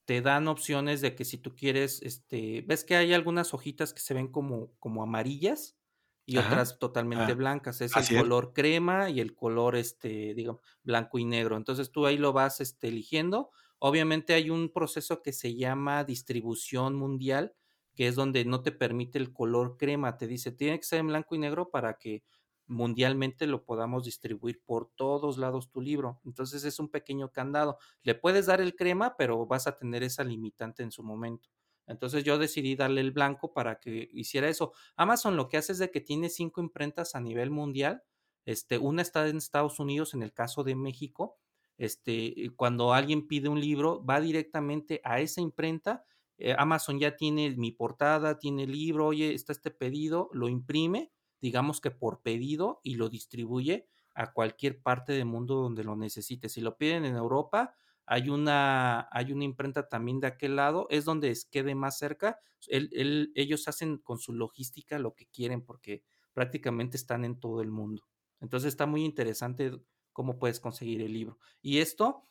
[0.09, 4.01] te dan opciones de que si tú quieres, este, ves que hay algunas hojitas que
[4.01, 5.77] se ven como, como amarillas
[6.25, 7.81] y otras totalmente ah, blancas.
[7.81, 11.57] Es el color crema y el color, este, digamos, blanco y negro.
[11.57, 13.51] Entonces tú ahí lo vas este, eligiendo.
[13.77, 17.53] Obviamente hay un proceso que se llama distribución mundial,
[17.99, 21.07] que es donde no te permite el color crema, te dice, tiene que ser en
[21.07, 22.23] blanco y negro para que
[22.65, 26.21] mundialmente lo podamos distribuir por todos lados tu libro.
[26.23, 27.77] Entonces es un pequeño candado.
[28.03, 31.49] Le puedes dar el crema, pero vas a tener esa limitante en su momento.
[31.87, 34.71] Entonces yo decidí darle el blanco para que hiciera eso.
[34.95, 38.03] Amazon lo que hace es de que tiene cinco imprentas a nivel mundial.
[38.45, 41.37] Este, una está en Estados Unidos, en el caso de México.
[41.77, 46.05] Este, cuando alguien pide un libro, va directamente a esa imprenta
[46.39, 51.11] eh, Amazon ya tiene mi portada, tiene el libro, oye, está este pedido, lo imprime,
[51.41, 56.49] digamos que por pedido y lo distribuye a cualquier parte del mundo donde lo necesite.
[56.49, 57.75] Si lo piden en Europa,
[58.05, 62.39] hay una, hay una imprenta también de aquel lado, es donde quede más cerca.
[62.67, 68.03] ellos hacen con su logística lo que quieren porque prácticamente están en todo el mundo.
[68.39, 69.71] Entonces está muy interesante
[70.13, 71.37] cómo puedes conseguir el libro.
[71.61, 72.23] Y esto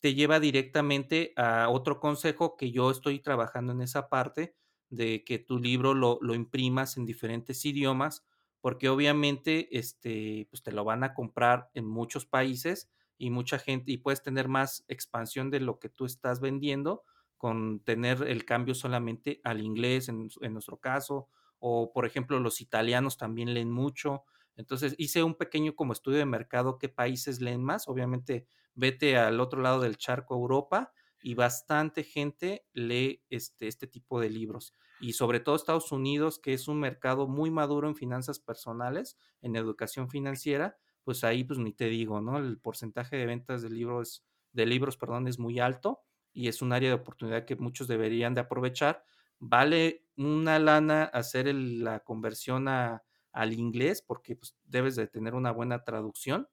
[0.00, 4.54] te lleva directamente a otro consejo que yo estoy trabajando en esa parte
[4.90, 8.24] de que tu libro lo, lo imprimas en diferentes idiomas,
[8.60, 13.92] porque obviamente este, pues te lo van a comprar en muchos países y mucha gente,
[13.92, 17.04] y puedes tener más expansión de lo que tú estás vendiendo
[17.36, 21.28] con tener el cambio solamente al inglés en, en nuestro caso,
[21.58, 24.24] o por ejemplo los italianos también leen mucho.
[24.56, 27.88] Entonces hice un pequeño como estudio de mercado, qué países leen más.
[27.88, 34.20] Obviamente vete al otro lado del charco, Europa, y bastante gente lee este, este tipo
[34.20, 34.74] de libros.
[35.00, 39.56] Y sobre todo Estados Unidos, que es un mercado muy maduro en finanzas personales, en
[39.56, 42.38] educación financiera, pues ahí pues ni te digo, ¿no?
[42.38, 46.02] El porcentaje de ventas de libros, de libros, perdón, es muy alto
[46.32, 49.04] y es un área de oportunidad que muchos deberían de aprovechar.
[49.38, 53.02] Vale una lana hacer la conversión a,
[53.36, 56.48] al inglés porque pues, debes de tener una buena traducción.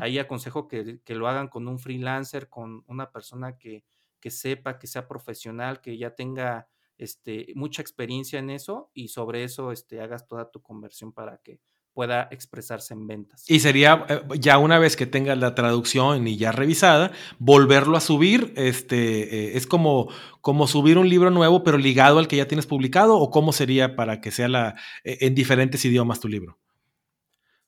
[0.00, 3.84] Ahí aconsejo que, que, lo hagan con un freelancer, con una persona que,
[4.20, 9.44] que sepa, que sea profesional, que ya tenga este, mucha experiencia en eso y sobre
[9.44, 11.60] eso este, hagas toda tu conversión para que
[11.98, 13.44] pueda expresarse en ventas.
[13.50, 18.00] Y sería eh, ya una vez que tengas la traducción y ya revisada, volverlo a
[18.00, 20.08] subir, este, eh, es como,
[20.40, 23.96] como subir un libro nuevo pero ligado al que ya tienes publicado o cómo sería
[23.96, 26.56] para que sea la, eh, en diferentes idiomas tu libro.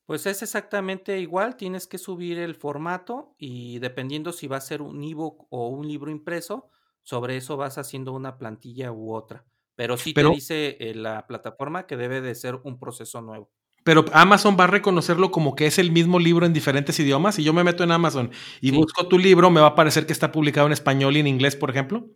[0.06, 4.80] Pues es exactamente igual, tienes que subir el formato y dependiendo si va a ser
[4.80, 6.70] un ebook o un libro impreso,
[7.02, 9.44] sobre eso vas haciendo una plantilla u otra.
[9.74, 13.50] Pero sí te dice eh, la plataforma que debe de ser un proceso nuevo.
[13.82, 17.36] Pero Amazon va a reconocerlo como que es el mismo libro en diferentes idiomas.
[17.36, 20.12] Si yo me meto en Amazon y busco tu libro, ¿me va a parecer que
[20.12, 22.08] está publicado en español y en inglés, por ejemplo?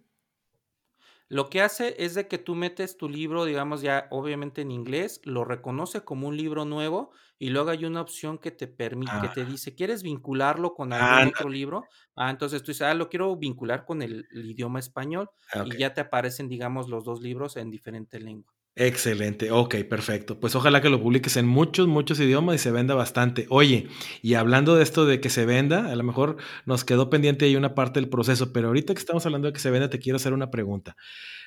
[1.28, 5.20] Lo que hace es de que tú metes tu libro, digamos ya obviamente en inglés,
[5.24, 9.28] lo reconoce como un libro nuevo y luego hay una opción que te permite, que
[9.28, 9.44] te ah.
[9.44, 11.86] dice, ¿quieres vincularlo con algún otro libro?
[12.14, 15.28] Ah, entonces tú dices, ah, lo quiero vincular con el, idioma español
[15.64, 18.53] y ya te aparecen, digamos, los dos libros en diferente lengua.
[18.76, 20.40] Excelente, ok, perfecto.
[20.40, 23.46] Pues ojalá que lo publiques en muchos, muchos idiomas y se venda bastante.
[23.48, 23.86] Oye,
[24.20, 27.54] y hablando de esto de que se venda, a lo mejor nos quedó pendiente ahí
[27.54, 30.16] una parte del proceso, pero ahorita que estamos hablando de que se venda, te quiero
[30.16, 30.96] hacer una pregunta.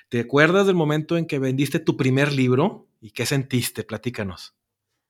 [0.09, 3.83] ¿Te acuerdas del momento en que vendiste tu primer libro y qué sentiste?
[3.83, 4.55] Platícanos.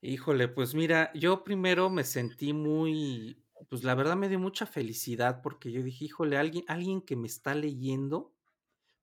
[0.01, 5.41] Híjole, pues mira, yo primero me sentí muy, pues la verdad me dio mucha felicidad
[5.43, 8.33] porque yo dije, híjole, alguien, alguien que me está leyendo,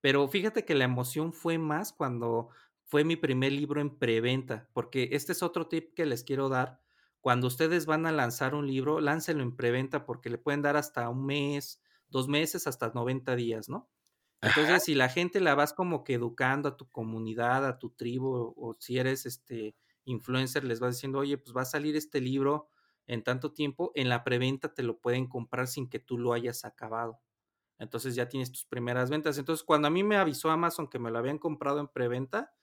[0.01, 2.51] pero fíjate que la emoción fue más cuando
[2.85, 6.81] fue mi primer libro en preventa, porque este es otro tip que les quiero dar.
[7.21, 11.09] Cuando ustedes van a lanzar un libro, láncenlo en preventa porque le pueden dar hasta
[11.09, 13.89] un mes, dos meses, hasta 90 días, ¿no?
[14.43, 18.55] Entonces, si la gente la vas como que educando a tu comunidad, a tu tribu,
[18.55, 19.75] o, si eres este
[20.05, 22.69] influencer, les vas diciendo, oye, pues va a salir este libro
[23.07, 26.67] en tanto tiempo, en la preventa te lo pueden comprar sin que tú lo hayas
[26.67, 27.21] acabado.
[27.79, 29.39] Entonces ya tienes tus primeras ventas.
[29.39, 32.55] Entonces, cuando a mí me avisó Amazon que me lo habían comprado en preventa,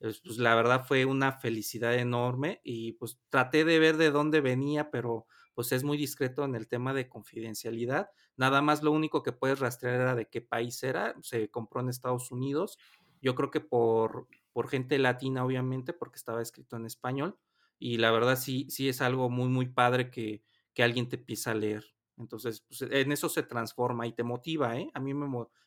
[0.00, 4.40] pues, pues la verdad fue una felicidad enorme y pues traté de ver de dónde
[4.40, 8.10] venía, pero pues es muy discreto en el tema de confidencialidad.
[8.36, 11.14] Nada más lo único que puedes rastrear era de qué país era.
[11.22, 12.78] Se compró en Estados Unidos.
[13.20, 17.38] Yo creo que por, por gente latina, obviamente, porque estaba escrito en español.
[17.78, 20.42] Y la verdad sí, sí es algo muy, muy padre que,
[20.74, 21.84] que alguien te empieza a leer.
[22.16, 24.90] Entonces, pues, en eso se transforma y te motiva, ¿eh?
[24.94, 25.26] A mí me,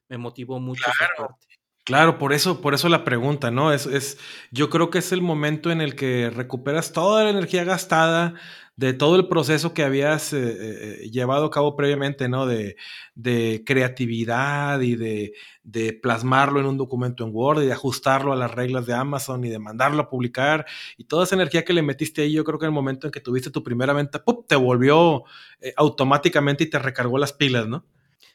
[0.10, 1.48] me motivó mucho esa parte.
[1.84, 3.74] Claro, por eso, por eso la pregunta, ¿no?
[3.74, 4.20] Es, es,
[4.52, 8.36] yo creo que es el momento en el que recuperas toda la energía gastada
[8.76, 12.46] de todo el proceso que habías eh, eh, llevado a cabo previamente, ¿no?
[12.46, 12.76] De,
[13.16, 18.36] de creatividad y de, de, plasmarlo en un documento en Word y de ajustarlo a
[18.36, 20.66] las reglas de Amazon y de mandarlo a publicar.
[20.98, 23.12] Y toda esa energía que le metiste ahí, yo creo que en el momento en
[23.12, 24.44] que tuviste tu primera venta, ¡pum!
[24.48, 25.24] te volvió
[25.60, 27.86] eh, automáticamente y te recargó las pilas, ¿no?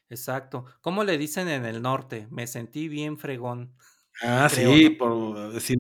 [0.08, 0.64] Exacto.
[0.80, 2.28] ¿Cómo le dicen en el norte?
[2.30, 3.74] Me sentí bien fregón.
[4.22, 5.78] Ah, sí, por decir,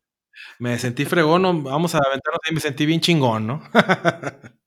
[0.58, 3.62] me sentí fregón, vamos a aventarnos ahí, me sentí bien chingón, ¿no?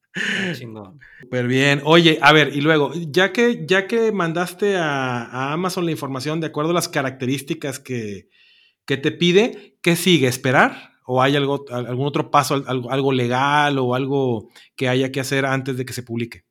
[0.54, 0.98] chingón.
[1.20, 1.82] Súper bien.
[1.84, 6.48] Oye, a ver, y luego, ya que, ya que mandaste a, Amazon la información de
[6.48, 8.28] acuerdo a las características que,
[8.86, 10.26] que, te pide, ¿qué sigue?
[10.26, 10.90] ¿Esperar?
[11.06, 15.46] ¿O hay algo, algún otro paso, algo, algo legal o algo que haya que hacer
[15.46, 16.44] antes de que se publique?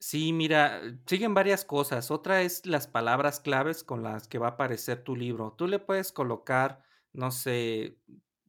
[0.00, 2.10] Sí, mira, siguen varias cosas.
[2.10, 5.54] Otra es las palabras claves con las que va a aparecer tu libro.
[5.58, 6.82] Tú le puedes colocar,
[7.12, 7.98] no sé,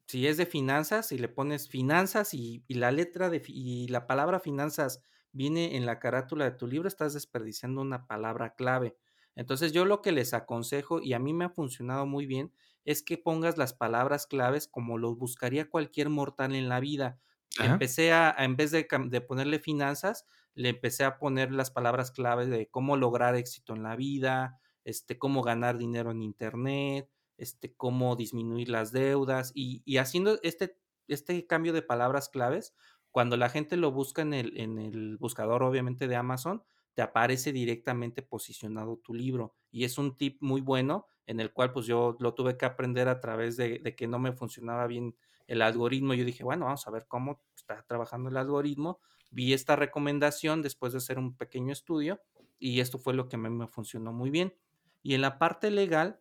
[0.08, 4.40] si es de finanzas y le pones finanzas y, la letra de y la palabra
[4.40, 8.96] finanzas viene en la carátula de tu libro, estás desperdiciando una palabra clave.
[9.36, 12.54] Entonces yo lo que les aconsejo y a mí me ha funcionado muy bien
[12.86, 17.20] es que pongas las palabras claves como los buscaría cualquier mortal en la vida.
[17.60, 20.26] Empecé a, en vez de, de ponerle finanzas,
[20.60, 25.18] le empecé a poner las palabras claves de cómo lograr éxito en la vida, este,
[25.18, 31.72] cómo ganar dinero en Internet, este, cómo disminuir las deudas y, haciendo este, este cambio
[31.72, 32.76] de palabras claves,
[33.10, 36.62] cuando la gente lo busca en el, en el buscador, obviamente, de Amazon,
[36.94, 39.56] te aparece directamente posicionado tu libro.
[39.72, 43.08] Y es un tip muy bueno en el cual pues yo lo tuve que aprender
[43.08, 45.16] a través de, que no me funcionaba bien
[45.48, 46.14] el algoritmo.
[46.16, 49.00] Yo dije, bueno, vamos a ver cómo está trabajando el algoritmo.
[49.32, 52.22] Vi esta recomendación después de hacer un pequeño estudio
[52.58, 54.54] y esto fue lo que me, me funcionó muy bien.
[55.02, 56.20] Y en la parte legal,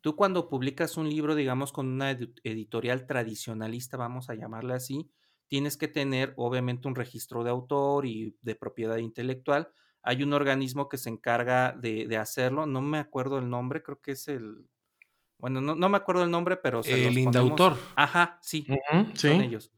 [0.00, 5.10] tú cuando publicas un libro, digamos, con una editorial tradicionalista, vamos a llamarle así,
[5.46, 10.88] tienes que tener obviamente un registro de autor y de propiedad intelectual hay un organismo
[10.88, 14.66] que se encarga de, hacerlo, no me acuerdo el nombre, creo que es el,
[15.38, 17.76] bueno, no, me acuerdo el nombre, pero se el Indautor.
[17.94, 18.66] Ajá, sí,
[19.14, 19.70] son ellos.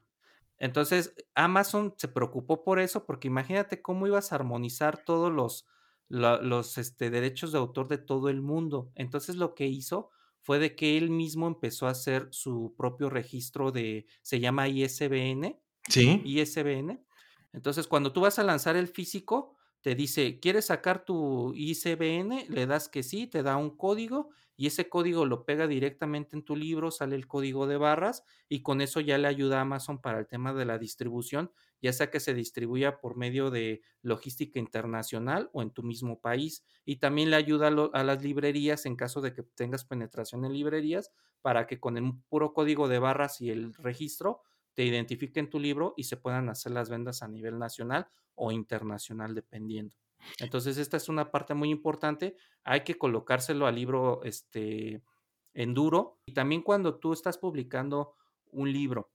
[0.60, 5.66] Entonces, Amazon se preocupó por eso, porque imagínate cómo ibas a armonizar todos los,
[6.08, 8.92] los este, derechos de autor de todo el mundo.
[8.94, 10.10] Entonces, lo que hizo
[10.42, 15.58] fue de que él mismo empezó a hacer su propio registro de, se llama ISBN.
[15.88, 16.22] Sí.
[16.24, 17.02] ISBN.
[17.54, 22.46] Entonces, cuando tú vas a lanzar el físico, te dice, ¿quieres sacar tu ICBN?
[22.48, 24.28] Le das que sí, te da un código
[24.60, 28.60] y ese código lo pega directamente en tu libro, sale el código de barras y
[28.60, 31.50] con eso ya le ayuda a Amazon para el tema de la distribución,
[31.80, 36.62] ya sea que se distribuya por medio de logística internacional o en tu mismo país.
[36.84, 41.10] Y también le ayuda a, las librerías en caso de que tengas penetración en librerías
[41.40, 44.42] para que con el puro código de barras y el registro
[44.74, 49.34] te identifiquen tu libro y se puedan hacer las vendas a nivel nacional o internacional,
[49.34, 49.96] dependiendo.
[50.38, 52.36] Entonces, esta es una parte muy importante.
[52.64, 55.02] Hay que colocárselo al libro este,
[55.54, 56.20] en duro.
[56.26, 58.14] Y también cuando tú estás publicando
[58.46, 59.12] un libro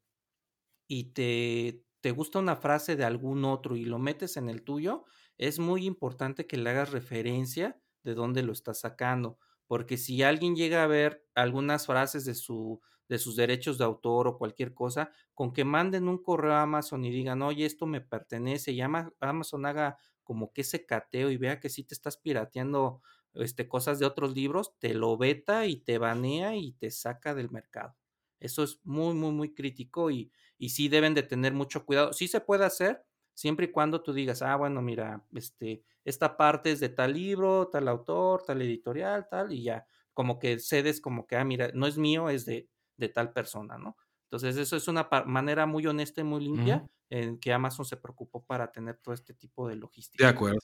[0.88, 5.06] y te, te gusta una frase de algún otro y lo metes en el tuyo,
[5.38, 9.39] es muy importante que le hagas referencia de dónde lo estás sacando.
[9.68, 14.28] Porque si alguien llega a ver algunas frases de su de sus derechos de autor
[14.28, 18.02] o cualquier cosa, con que manden un correo a Amazon y digan, oye, esto me
[18.02, 23.02] pertenece, y Amazon haga como que ese cateo y vea que si te estás pirateando
[23.36, 27.51] este, cosas de otros libros, te lo veta y te banea y te saca del
[27.51, 27.95] mercado.
[28.39, 32.13] Eso es muy, muy, muy crítico y, y sí deben de tener mucho cuidado.
[32.13, 36.71] Sí se puede hacer, siempre y cuando tú digas, ah, bueno, mira, este, esta parte
[36.71, 41.27] es de tal libro, tal autor, tal editorial, tal, y ya, como que cedes como
[41.27, 43.97] que, ah, mira, no es mío, es de, de tal persona, ¿no?
[44.23, 48.43] Entonces, eso es una manera muy honesta y muy limpia en que Amazon se preocupó
[48.43, 50.25] para tener todo este tipo de logística.
[50.25, 50.59] De acuerdo.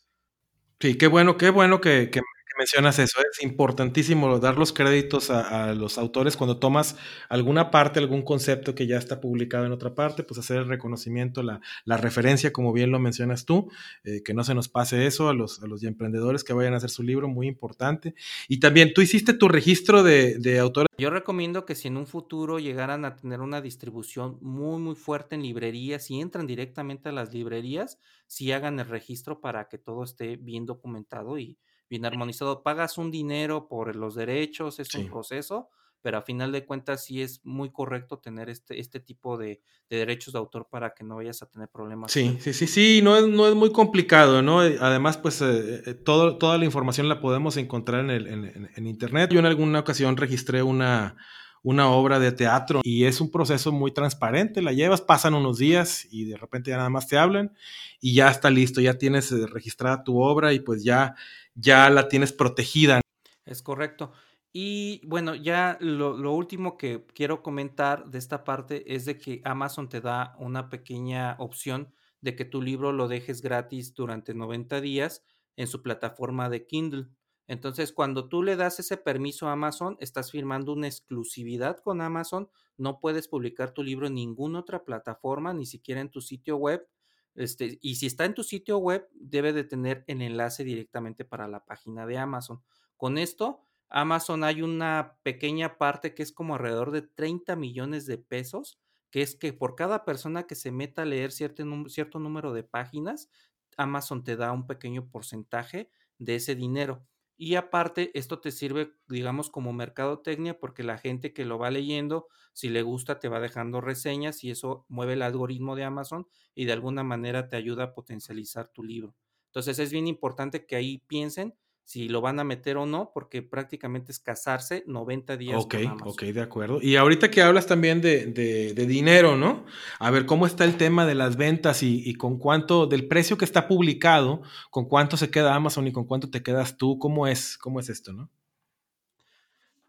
[0.80, 2.22] Sí, qué bueno, qué bueno que, que
[2.62, 6.95] mencionas eso, es importantísimo dar los créditos a, los autores cuando tomas
[7.28, 11.41] alguna parte, algún concepto que ya está publicado en otra parte, pues hacer el reconocimiento,
[11.41, 11.59] la,
[11.97, 13.72] referencia, como bien lo mencionas tú,
[14.03, 16.78] eh, que no se nos pase eso a los, a los emprendedores que vayan a
[16.78, 18.14] hacer su libro, muy importante.
[18.47, 20.88] Y también tú hiciste tu registro de, de autores.
[20.97, 25.36] Yo recomiendo que si en un futuro llegaran a tener una distribución muy, muy fuerte
[25.36, 27.97] en librerías, y entran directamente a las librerías,
[28.28, 31.57] si hagan el registro para que todo esté bien documentado y,
[31.92, 32.64] bien armonizado.
[32.64, 35.70] Pagas un dinero por los derechos, es un proceso,
[36.02, 40.32] pero a final de cuentas sí es muy correcto tener este, este tipo de, derechos
[40.34, 42.10] de autor para que no vayas a tener problemas.
[42.10, 44.62] Sí, sí, sí, sí, no es, no es muy complicado, ¿no?
[44.62, 48.28] Además, pues eh, eh, todo, toda la información la podemos encontrar en, el,
[48.74, 49.32] en, Internet.
[49.34, 51.18] Yo en alguna ocasión registré una,
[51.64, 56.07] una obra de teatro y es un proceso muy transparente, la llevas, pasan unos días
[56.09, 57.53] y de repente ya nada más te hablan
[57.99, 61.16] y ya está listo, ya tienes eh, registrada tu obra y pues ya
[61.55, 63.01] ya la tienes protegida.
[63.45, 64.12] Es correcto.
[64.53, 69.88] Y bueno, ya lo, último que quiero comentar de esta parte es de que Amazon
[69.88, 75.24] te da una pequeña opción de que tu libro lo dejes gratis durante 90 días
[75.55, 77.07] en su plataforma de Kindle.
[77.52, 82.49] Entonces, cuando tú le das ese permiso a Amazon, estás firmando una exclusividad con Amazon.
[82.78, 86.88] No puedes publicar tu libro en ninguna otra plataforma, ni siquiera en tu sitio web.
[87.36, 91.49] Este, y si está en tu sitio web, debe de tener el enlace directamente para
[91.49, 92.64] la página de Amazon.
[92.95, 98.18] Con esto, Amazon hay una pequeña parte que es como alrededor de 30 millones de
[98.18, 98.80] pesos,
[99.10, 102.64] que es que por cada persona que se meta a leer cierto, cierto número de
[102.64, 103.30] páginas,
[103.76, 107.06] Amazon te da un pequeño porcentaje de ese dinero.
[107.44, 112.28] Y aparte, esto te sirve, digamos, como mercadotecnia, porque la gente que lo va leyendo,
[112.54, 116.66] si le gusta, te va dejando reseñas y eso mueve el algoritmo de Amazon y
[116.66, 119.16] de alguna manera te ayuda a potencializar tu libro.
[119.48, 123.42] Entonces es bien importante que ahí piensen si lo van a meter o no, porque
[123.42, 125.62] prácticamente es casarse 90 días.
[125.62, 125.76] Ok,
[126.06, 126.80] ok, de acuerdo.
[126.82, 129.66] Y ahorita que hablas también de, de, dinero, ¿no?
[130.00, 133.38] A ver, ¿cómo está el tema de las ventas y, y, con cuánto, del precio
[133.38, 136.98] que está publicado, con cuánto se queda Amazon y con cuánto te quedas tú?
[136.98, 138.30] ¿Cómo es, cómo es esto, no?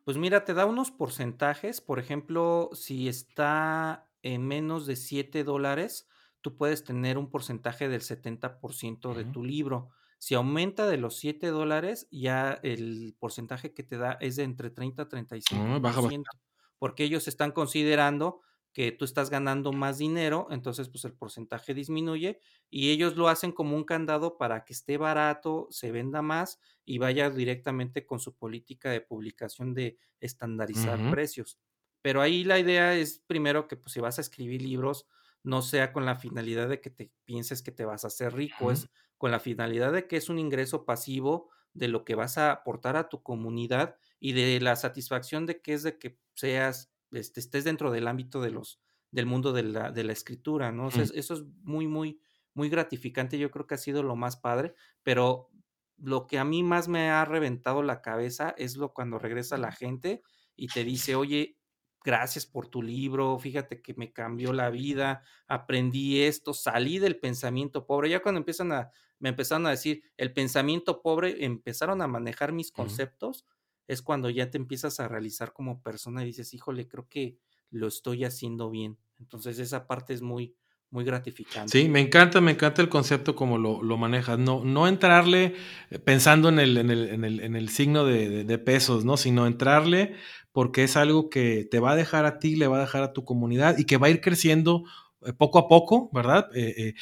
[0.05, 1.80] Pues mira, te da unos porcentajes.
[1.80, 6.09] Por ejemplo, si está en menos de 7 dólares,
[6.40, 9.90] tú puedes tener un porcentaje del 70% de tu libro
[10.22, 14.70] Si aumenta de los 7 dólares, ya el porcentaje que te da es de entre
[14.70, 16.38] 30 a 35%, ah,
[16.78, 18.40] porque ellos están considerando
[18.72, 22.38] que tú estás ganando más dinero, entonces pues el porcentaje disminuye
[22.70, 26.98] y ellos lo hacen como un candado para que esté barato, se venda más y
[26.98, 31.58] vaya directamente con su política de publicación de estandarizar precios.
[32.00, 35.08] Pero ahí la idea es primero que pues si vas a escribir libros,
[35.42, 38.70] no sea con la finalidad de que te pienses que te vas a hacer rico,
[38.70, 38.88] es
[39.22, 42.96] con la finalidad de que es un ingreso pasivo de lo que vas a aportar
[42.96, 47.62] a tu comunidad y de la satisfacción de que es de que seas, este, estés
[47.62, 48.80] dentro del ámbito de los,
[49.12, 50.88] del mundo de la, de la escritura, ¿no?
[50.88, 52.20] eso es muy, muy,
[52.52, 55.50] muy gratificante, yo creo que ha sido lo más padre, pero
[55.98, 59.70] lo que a mí más me ha reventado la cabeza es lo cuando regresa la
[59.70, 60.24] gente
[60.56, 61.60] y te dice, oye,
[62.05, 67.86] gracias por tu libro, fíjate que me cambió la vida, aprendí esto, salí del pensamiento
[67.86, 68.11] pobre.
[68.11, 72.72] Ya cuando empiezan a, me empezaron a decir el pensamiento pobre, empezaron a manejar mis
[72.72, 73.46] conceptos,
[73.86, 77.38] es cuando ya te empiezas a realizar como persona y dices, híjole, creo que
[77.70, 78.98] lo estoy haciendo bien.
[79.18, 80.57] Entonces esa parte es muy,
[80.93, 81.72] muy gratificante.
[81.72, 84.38] Sí, me encanta, me encanta el concepto como lo, lo manejas.
[84.38, 85.55] No, no entrarle
[85.90, 89.16] eh, pensando en el, en el, en el, en el signo de, de, pesos, ¿no?
[89.16, 90.14] Sino entrarle
[90.53, 93.14] porque es algo que te va a dejar a ti, le va a dejar a
[93.14, 94.84] tu comunidad y que va a ir creciendo
[95.24, 96.51] eh, poco a poco, ¿verdad?
[96.55, 96.93] Eh,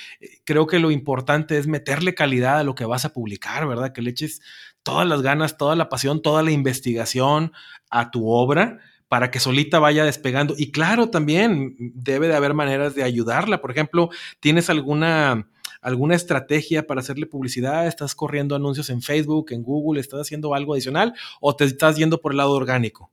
[0.45, 3.93] creo que lo importante es meterle calidad a lo que vas a publicar, ¿verdad?
[3.93, 4.41] Que le eches
[4.84, 7.53] todas las ganas, toda la pasión, toda la investigación
[7.91, 8.78] a tu obra
[9.11, 10.54] para que solita vaya despegando.
[10.56, 13.61] Y claro, también debe de haber maneras de ayudarla.
[13.61, 15.50] Por ejemplo, ¿tienes alguna,
[15.80, 17.88] alguna estrategia para hacerle publicidad?
[17.88, 20.00] ¿Estás corriendo anuncios en Facebook, en Google?
[20.00, 21.12] ¿Estás haciendo algo adicional?
[21.40, 23.11] ¿O te estás yendo por el lado orgánico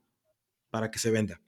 [0.70, 1.40] para que se venda?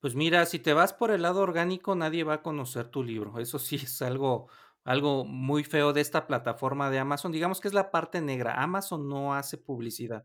[0.00, 3.38] Pues mira, si te vas por el lado orgánico, nadie va a conocer tu libro.
[3.38, 4.48] Eso sí es algo,
[4.82, 7.30] algo muy feo de esta plataforma de Amazon.
[7.30, 8.60] Digamos que es la parte negra.
[8.60, 10.24] Amazon no hace publicidad.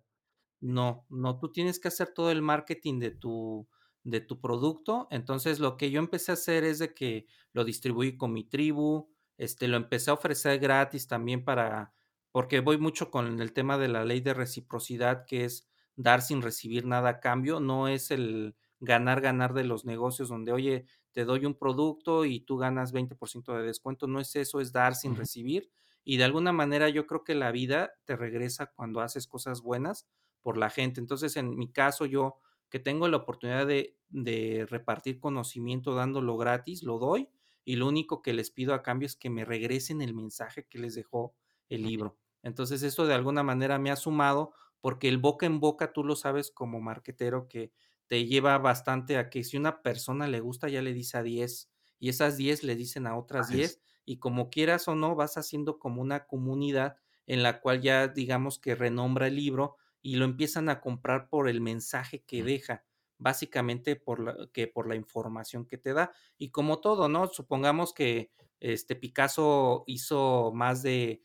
[0.61, 3.67] No, no, tú tienes que hacer todo el marketing de tu,
[4.03, 5.07] de tu producto.
[5.11, 9.09] Entonces, lo que yo empecé a hacer es de que lo distribuí con mi tribu,
[9.37, 11.93] este, lo empecé a ofrecer gratis también para,
[12.31, 16.41] porque voy mucho con el tema de la ley de reciprocidad, que es dar sin
[16.41, 21.25] recibir nada a cambio, no es el ganar, ganar de los negocios donde, oye, te
[21.25, 25.15] doy un producto y tú ganas 20% de descuento, no es eso, es dar sin
[25.15, 25.71] recibir.
[26.03, 30.07] Y de alguna manera yo creo que la vida te regresa cuando haces cosas buenas
[30.45, 30.99] por la gente.
[31.01, 32.37] Entonces, en mi caso, yo
[32.69, 37.29] que tengo la oportunidad de, de repartir conocimiento dándolo gratis, lo doy
[37.63, 40.77] y lo único que les pido a cambio es que me regresen el mensaje que
[40.77, 41.35] les dejó
[41.67, 42.19] el libro.
[42.43, 46.15] Entonces, esto de alguna manera me ha sumado porque el boca en boca, tú lo
[46.15, 47.71] sabes como marquetero, que
[48.05, 51.71] te lleva bastante a que si una persona le gusta, ya le dice a 10
[51.97, 55.79] y esas 10 le dicen a otras 10 y como quieras o no, vas haciendo
[55.79, 60.69] como una comunidad en la cual ya digamos que renombra el libro y lo empiezan
[60.69, 62.85] a comprar por el mensaje que deja,
[63.17, 66.11] básicamente por la, que por la información que te da.
[66.37, 67.25] Y como todo, ¿no?
[67.25, 68.29] Supongamos que
[68.59, 71.23] este Picasso hizo más de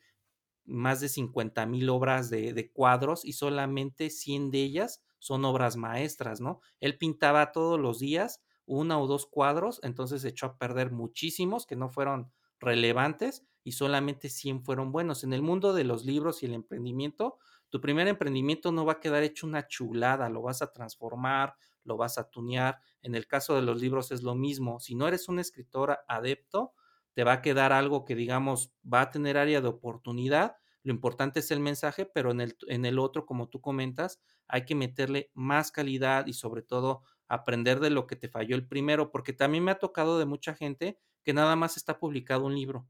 [0.65, 5.77] más de 50 mil obras de, de, cuadros y solamente 100 de ellas son obras
[5.77, 6.59] maestras, ¿no?
[6.79, 11.75] Él pintaba todos los días una o dos cuadros, entonces echó a perder muchísimos que
[11.75, 15.23] no fueron relevantes y solamente 100 fueron buenos.
[15.23, 17.37] En el mundo de los libros y el emprendimiento,
[17.69, 21.97] tu primer emprendimiento no va a quedar hecho una chulada, lo vas a transformar, lo
[21.97, 22.79] vas a tunear.
[23.01, 24.79] En el caso de los libros es lo mismo.
[24.79, 26.73] Si no eres un escritor adepto,
[27.13, 30.55] te va a quedar algo que digamos va a tener área de oportunidad.
[30.83, 34.65] Lo importante es el mensaje, pero en el, en el otro, como tú comentas, hay
[34.65, 39.11] que meterle más calidad y sobre todo aprender de lo que te falló el primero,
[39.11, 42.89] porque también me ha tocado de mucha gente que nada más está publicado un libro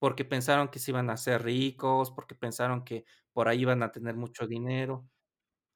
[0.00, 3.92] porque pensaron que se iban a hacer ricos, porque pensaron que por ahí iban a
[3.92, 5.08] tener mucho dinero.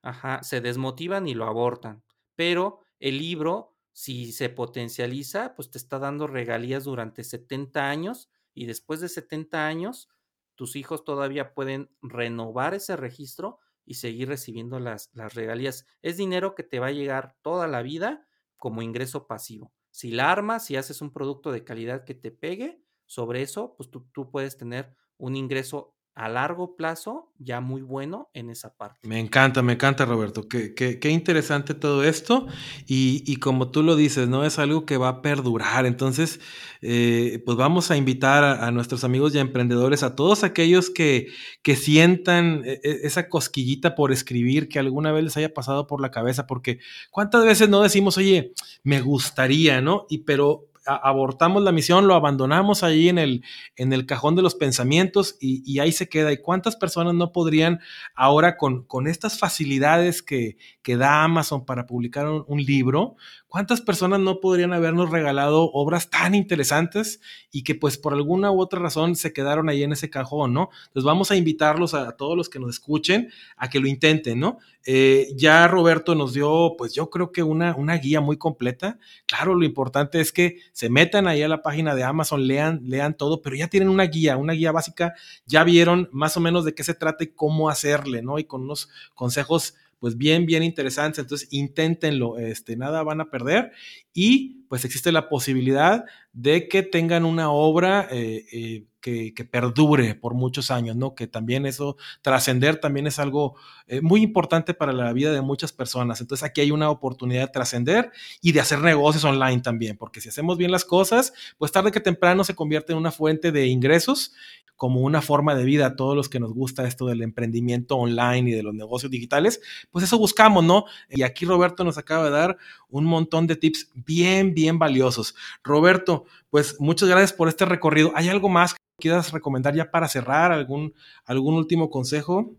[0.03, 2.05] Ajá, se desmotivan y lo abortan.
[2.37, 8.67] Pero el libro, si se potencializa, pues te está dando regalías durante 70 años y
[8.67, 10.09] después de 70 años,
[10.55, 15.87] tus hijos todavía pueden renovar ese registro y seguir recibiendo las, las regalías.
[16.03, 19.73] Es dinero que te va a llegar toda la vida como ingreso pasivo.
[19.91, 23.91] Si la armas, si haces un producto de calidad que te pegue, sobre eso, pues
[23.91, 29.01] tú, tú puedes tener un ingreso a largo plazo ya muy bueno en esa parte.
[29.03, 32.47] Me encanta, me encanta Roberto, qué, qué, interesante todo esto
[32.87, 34.45] y, y, como tú lo dices, ¿no?
[34.45, 36.41] Es algo que va a perdurar, entonces
[36.83, 41.29] eh, pues vamos a invitar a, nuestros amigos y emprendedores, a todos aquellos que,
[41.63, 46.01] que sientan e, e, esa cosquillita por escribir que alguna vez les haya pasado por
[46.01, 46.79] la cabeza, porque
[47.11, 48.53] cuántas veces no decimos, oye,
[48.85, 50.07] me gustaría, ¿no?
[50.09, 53.45] Y pero abortamos la misión, lo abandonamos ahí en el,
[53.77, 56.33] en el cajón de los pensamientos y, ahí se queda.
[56.33, 57.81] ¿Y cuántas personas no podrían
[58.15, 63.17] ahora con, con estas facilidades que, que da Amazon para publicar un, libro,
[63.55, 67.21] cuántas personas no podrían habernos regalado obras tan interesantes
[67.53, 70.71] y que pues por alguna u otra razón se quedaron ahí en ese cajón, ¿no?
[70.87, 74.59] Entonces vamos a invitarlos a, todos los que nos escuchen a que lo intenten, ¿no?
[74.85, 78.99] Eh, ya Roberto nos dio, pues yo creo que una, una guía muy completa.
[79.25, 83.17] Claro, lo importante es que se metan ahí a la página de Amazon, lean, lean
[83.17, 85.15] todo, pero ya tienen una guía, una guía básica,
[85.47, 88.41] ya vieron más o menos de qué se trata y cómo hacerle, ¿no?
[88.41, 91.21] Y con unos consejos pues bien, bien interesantes.
[91.21, 93.73] Entonces, inténtenlo, este, nada van a perder.
[94.13, 96.05] Y pues existe la posibilidad
[96.35, 101.15] de que tengan una obra eh, eh, que, perdure por muchos años, ¿no?
[101.15, 103.55] Que también eso, trascender también es algo
[103.87, 106.21] eh, muy importante para la vida de muchas personas.
[106.21, 108.11] Entonces aquí hay una oportunidad de trascender
[108.43, 112.01] y de hacer negocios online también, porque si hacemos bien las cosas, pues tarde que
[112.01, 114.33] temprano se convierte en una fuente de ingresos
[114.77, 118.51] como una forma de vida a todos los que nos gusta esto del emprendimiento online
[118.51, 119.61] y de los negocios digitales,
[119.91, 120.85] pues eso buscamos, ¿no?
[121.11, 122.59] Y aquí Roberto nos acaba de dar
[122.89, 125.37] un montón de tips bien, bien valiosos.
[125.63, 128.13] Roberto, pues muchas gracias por este recorrido.
[128.15, 130.53] ¿Hay algo más que quieras recomendar ya para cerrar?
[130.53, 130.95] ¿Algún,
[131.25, 132.57] algún último consejo?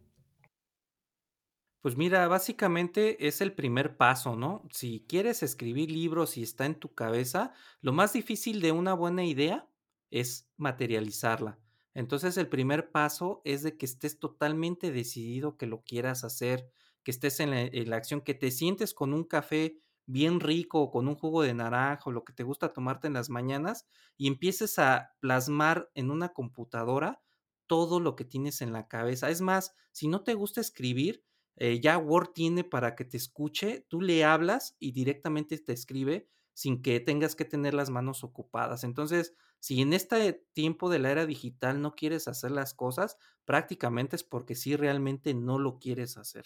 [1.81, 4.67] Pues mira, básicamente es el primer paso, ¿no?
[4.71, 9.23] Si quieres escribir libros y está en tu cabeza, lo más difícil de una buena
[9.23, 9.67] idea
[10.09, 11.59] es materializarla.
[11.93, 16.69] Entonces el primer paso es de que estés totalmente decidido que lo quieras hacer,
[17.03, 21.15] que estés en la, acción, que te sientes con un café bien rico con un
[21.15, 23.87] jugo de naranja o lo que te gusta tomarte en las mañanas
[24.17, 27.21] y empieces a plasmar en una computadora
[27.67, 29.29] todo lo que tienes en la cabeza.
[29.29, 31.23] Es más, si no te gusta escribir,
[31.57, 36.29] eh, ya Word tiene para que te escuche, tú le hablas y directamente te escribe
[36.53, 38.83] sin que tengas que tener las manos ocupadas.
[38.83, 44.15] Entonces, si en este tiempo de la era digital no quieres hacer las cosas, prácticamente
[44.15, 46.45] es porque sí realmente no lo quieres hacer.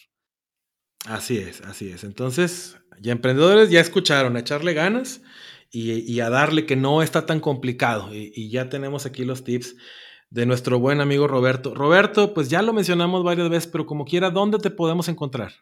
[1.06, 2.04] Así es, así es.
[2.04, 5.22] Entonces, ya emprendedores ya escucharon, echarle ganas
[5.72, 8.14] y, a darle que no está tan complicado.
[8.14, 9.76] Y, y, ya tenemos aquí los tips
[10.30, 11.74] de nuestro buen amigo Roberto.
[11.74, 15.54] Roberto, pues ya lo mencionamos varias veces, pero como quiera, ¿dónde te podemos encontrar?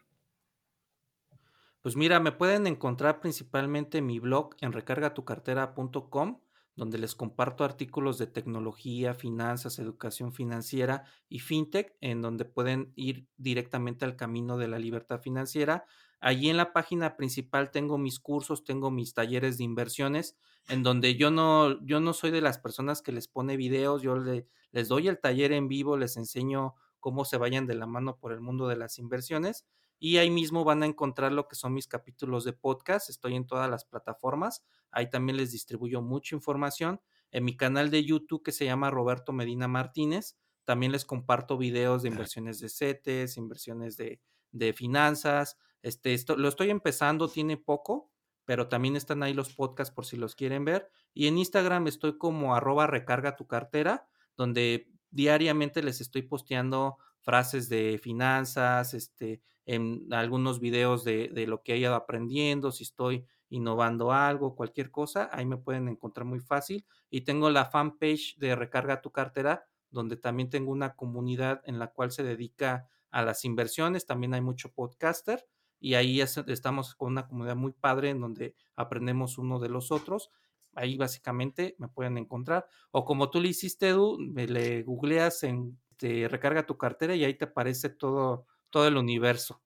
[1.82, 6.40] Pues mira, me pueden encontrar principalmente en mi blog en recargatucartera.com
[6.78, 13.26] donde les comparto artículos de tecnología, finanzas, educación financiera y fintech, en donde pueden ir
[13.36, 15.86] directamente al camino de la libertad financiera.
[16.20, 20.36] Allí en la página principal tengo mis cursos, tengo mis talleres de inversiones,
[20.68, 24.16] en donde yo no, yo no soy de las personas que les pone videos, yo
[24.16, 28.32] les doy el taller en vivo, les enseño cómo se vayan de la mano por
[28.32, 29.66] el mundo de las inversiones
[29.98, 33.10] y ahí mismo van a encontrar lo que son mis capítulos de podcast.
[33.10, 34.64] Estoy en todas las plataformas.
[34.90, 37.00] Ahí también les distribuyo mucha información.
[37.30, 42.02] En mi canal de YouTube que se llama Roberto Medina Martínez, también les comparto videos
[42.02, 44.20] de inversiones de CETES, inversiones de,
[44.52, 45.58] de finanzas.
[45.82, 48.10] Este, esto, lo estoy empezando, tiene poco,
[48.44, 50.90] pero también están ahí los podcasts por si los quieren ver.
[51.12, 57.68] Y en Instagram estoy como arroba recarga tu cartera, donde diariamente les estoy posteando frases
[57.68, 63.26] de finanzas, este, en algunos videos de, de, lo que he ido aprendiendo, si estoy
[63.50, 66.86] innovando algo, cualquier cosa, ahí me pueden encontrar muy fácil.
[67.10, 71.88] Y tengo la fanpage de Recarga tu cartera, donde también tengo una comunidad en la
[71.88, 75.46] cual se dedica a las inversiones, también hay mucho podcaster
[75.80, 80.30] y ahí estamos con una comunidad muy padre en donde aprendemos uno de los otros.
[80.74, 82.66] Ahí básicamente me pueden encontrar.
[82.90, 87.24] O como tú le hiciste, Edu, me le googleas en te recarga tu cartera y
[87.24, 89.60] ahí te aparece todo todo el universo.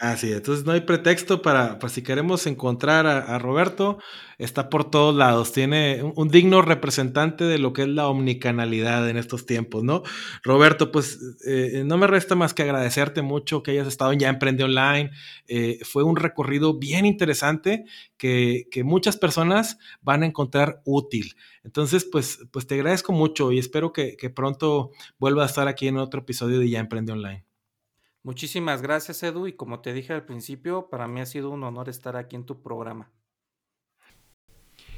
[0.00, 3.98] Así, entonces no hay pretexto para, si queremos encontrar a, Roberto,
[4.38, 9.16] está por todos lados, tiene un, digno representante de lo que es la omnicanalidad en
[9.16, 10.02] estos tiempos, ¿no?
[10.42, 14.30] Roberto, pues eh, no me resta más que agradecerte mucho que hayas estado en Ya
[14.30, 15.12] Emprende Online,
[15.46, 17.84] eh, fue un recorrido bien interesante
[18.16, 21.36] que, muchas personas van a encontrar útil.
[21.62, 25.86] Entonces, pues, pues te agradezco mucho y espero que, que pronto vuelva a estar aquí
[25.86, 27.44] en otro episodio de Ya Emprende Online.
[28.24, 31.90] Muchísimas gracias, Edu, y como te dije al principio, para mí ha sido un honor
[31.90, 33.12] estar aquí en tu programa.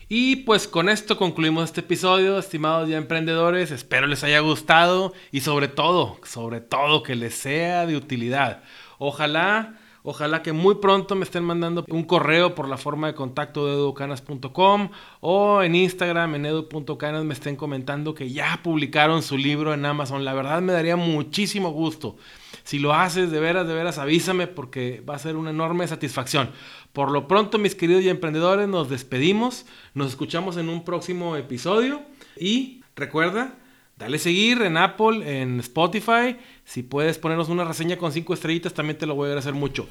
[0.08, 3.72] Y pues con esto concluimos este episodio, estimados ya emprendedores.
[3.72, 8.62] Espero les haya gustado y sobre todo, sobre todo que les sea de utilidad.
[8.98, 13.66] Ojalá Ojalá que muy pronto me estén mandando un correo por la forma de contacto
[13.66, 19.74] de educanas.com o en Instagram, en edu.canas, me estén comentando que ya publicaron su libro
[19.74, 20.24] en Amazon.
[20.24, 22.18] La verdad me daría muchísimo gusto.
[22.66, 26.50] Si lo haces, de veras, de veras, avísame porque va a ser una enorme satisfacción.
[26.92, 29.66] Por lo pronto, mis queridos y emprendedores, nos despedimos.
[29.94, 32.02] Nos escuchamos en un próximo episodio.
[32.36, 33.54] Y recuerda,
[33.96, 36.36] dale seguir en Apple, en Spotify
[36.66, 39.88] si puedes ponernos una reseña con 5 estrellitas, también te lo voy a agradecer mucho.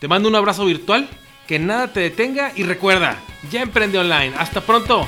[0.00, 1.06] Te mando un abrazo virtual,
[1.46, 3.20] que nada te detenga y recuerda,
[3.52, 4.32] ya emprende online.
[4.38, 5.06] Hasta pronto.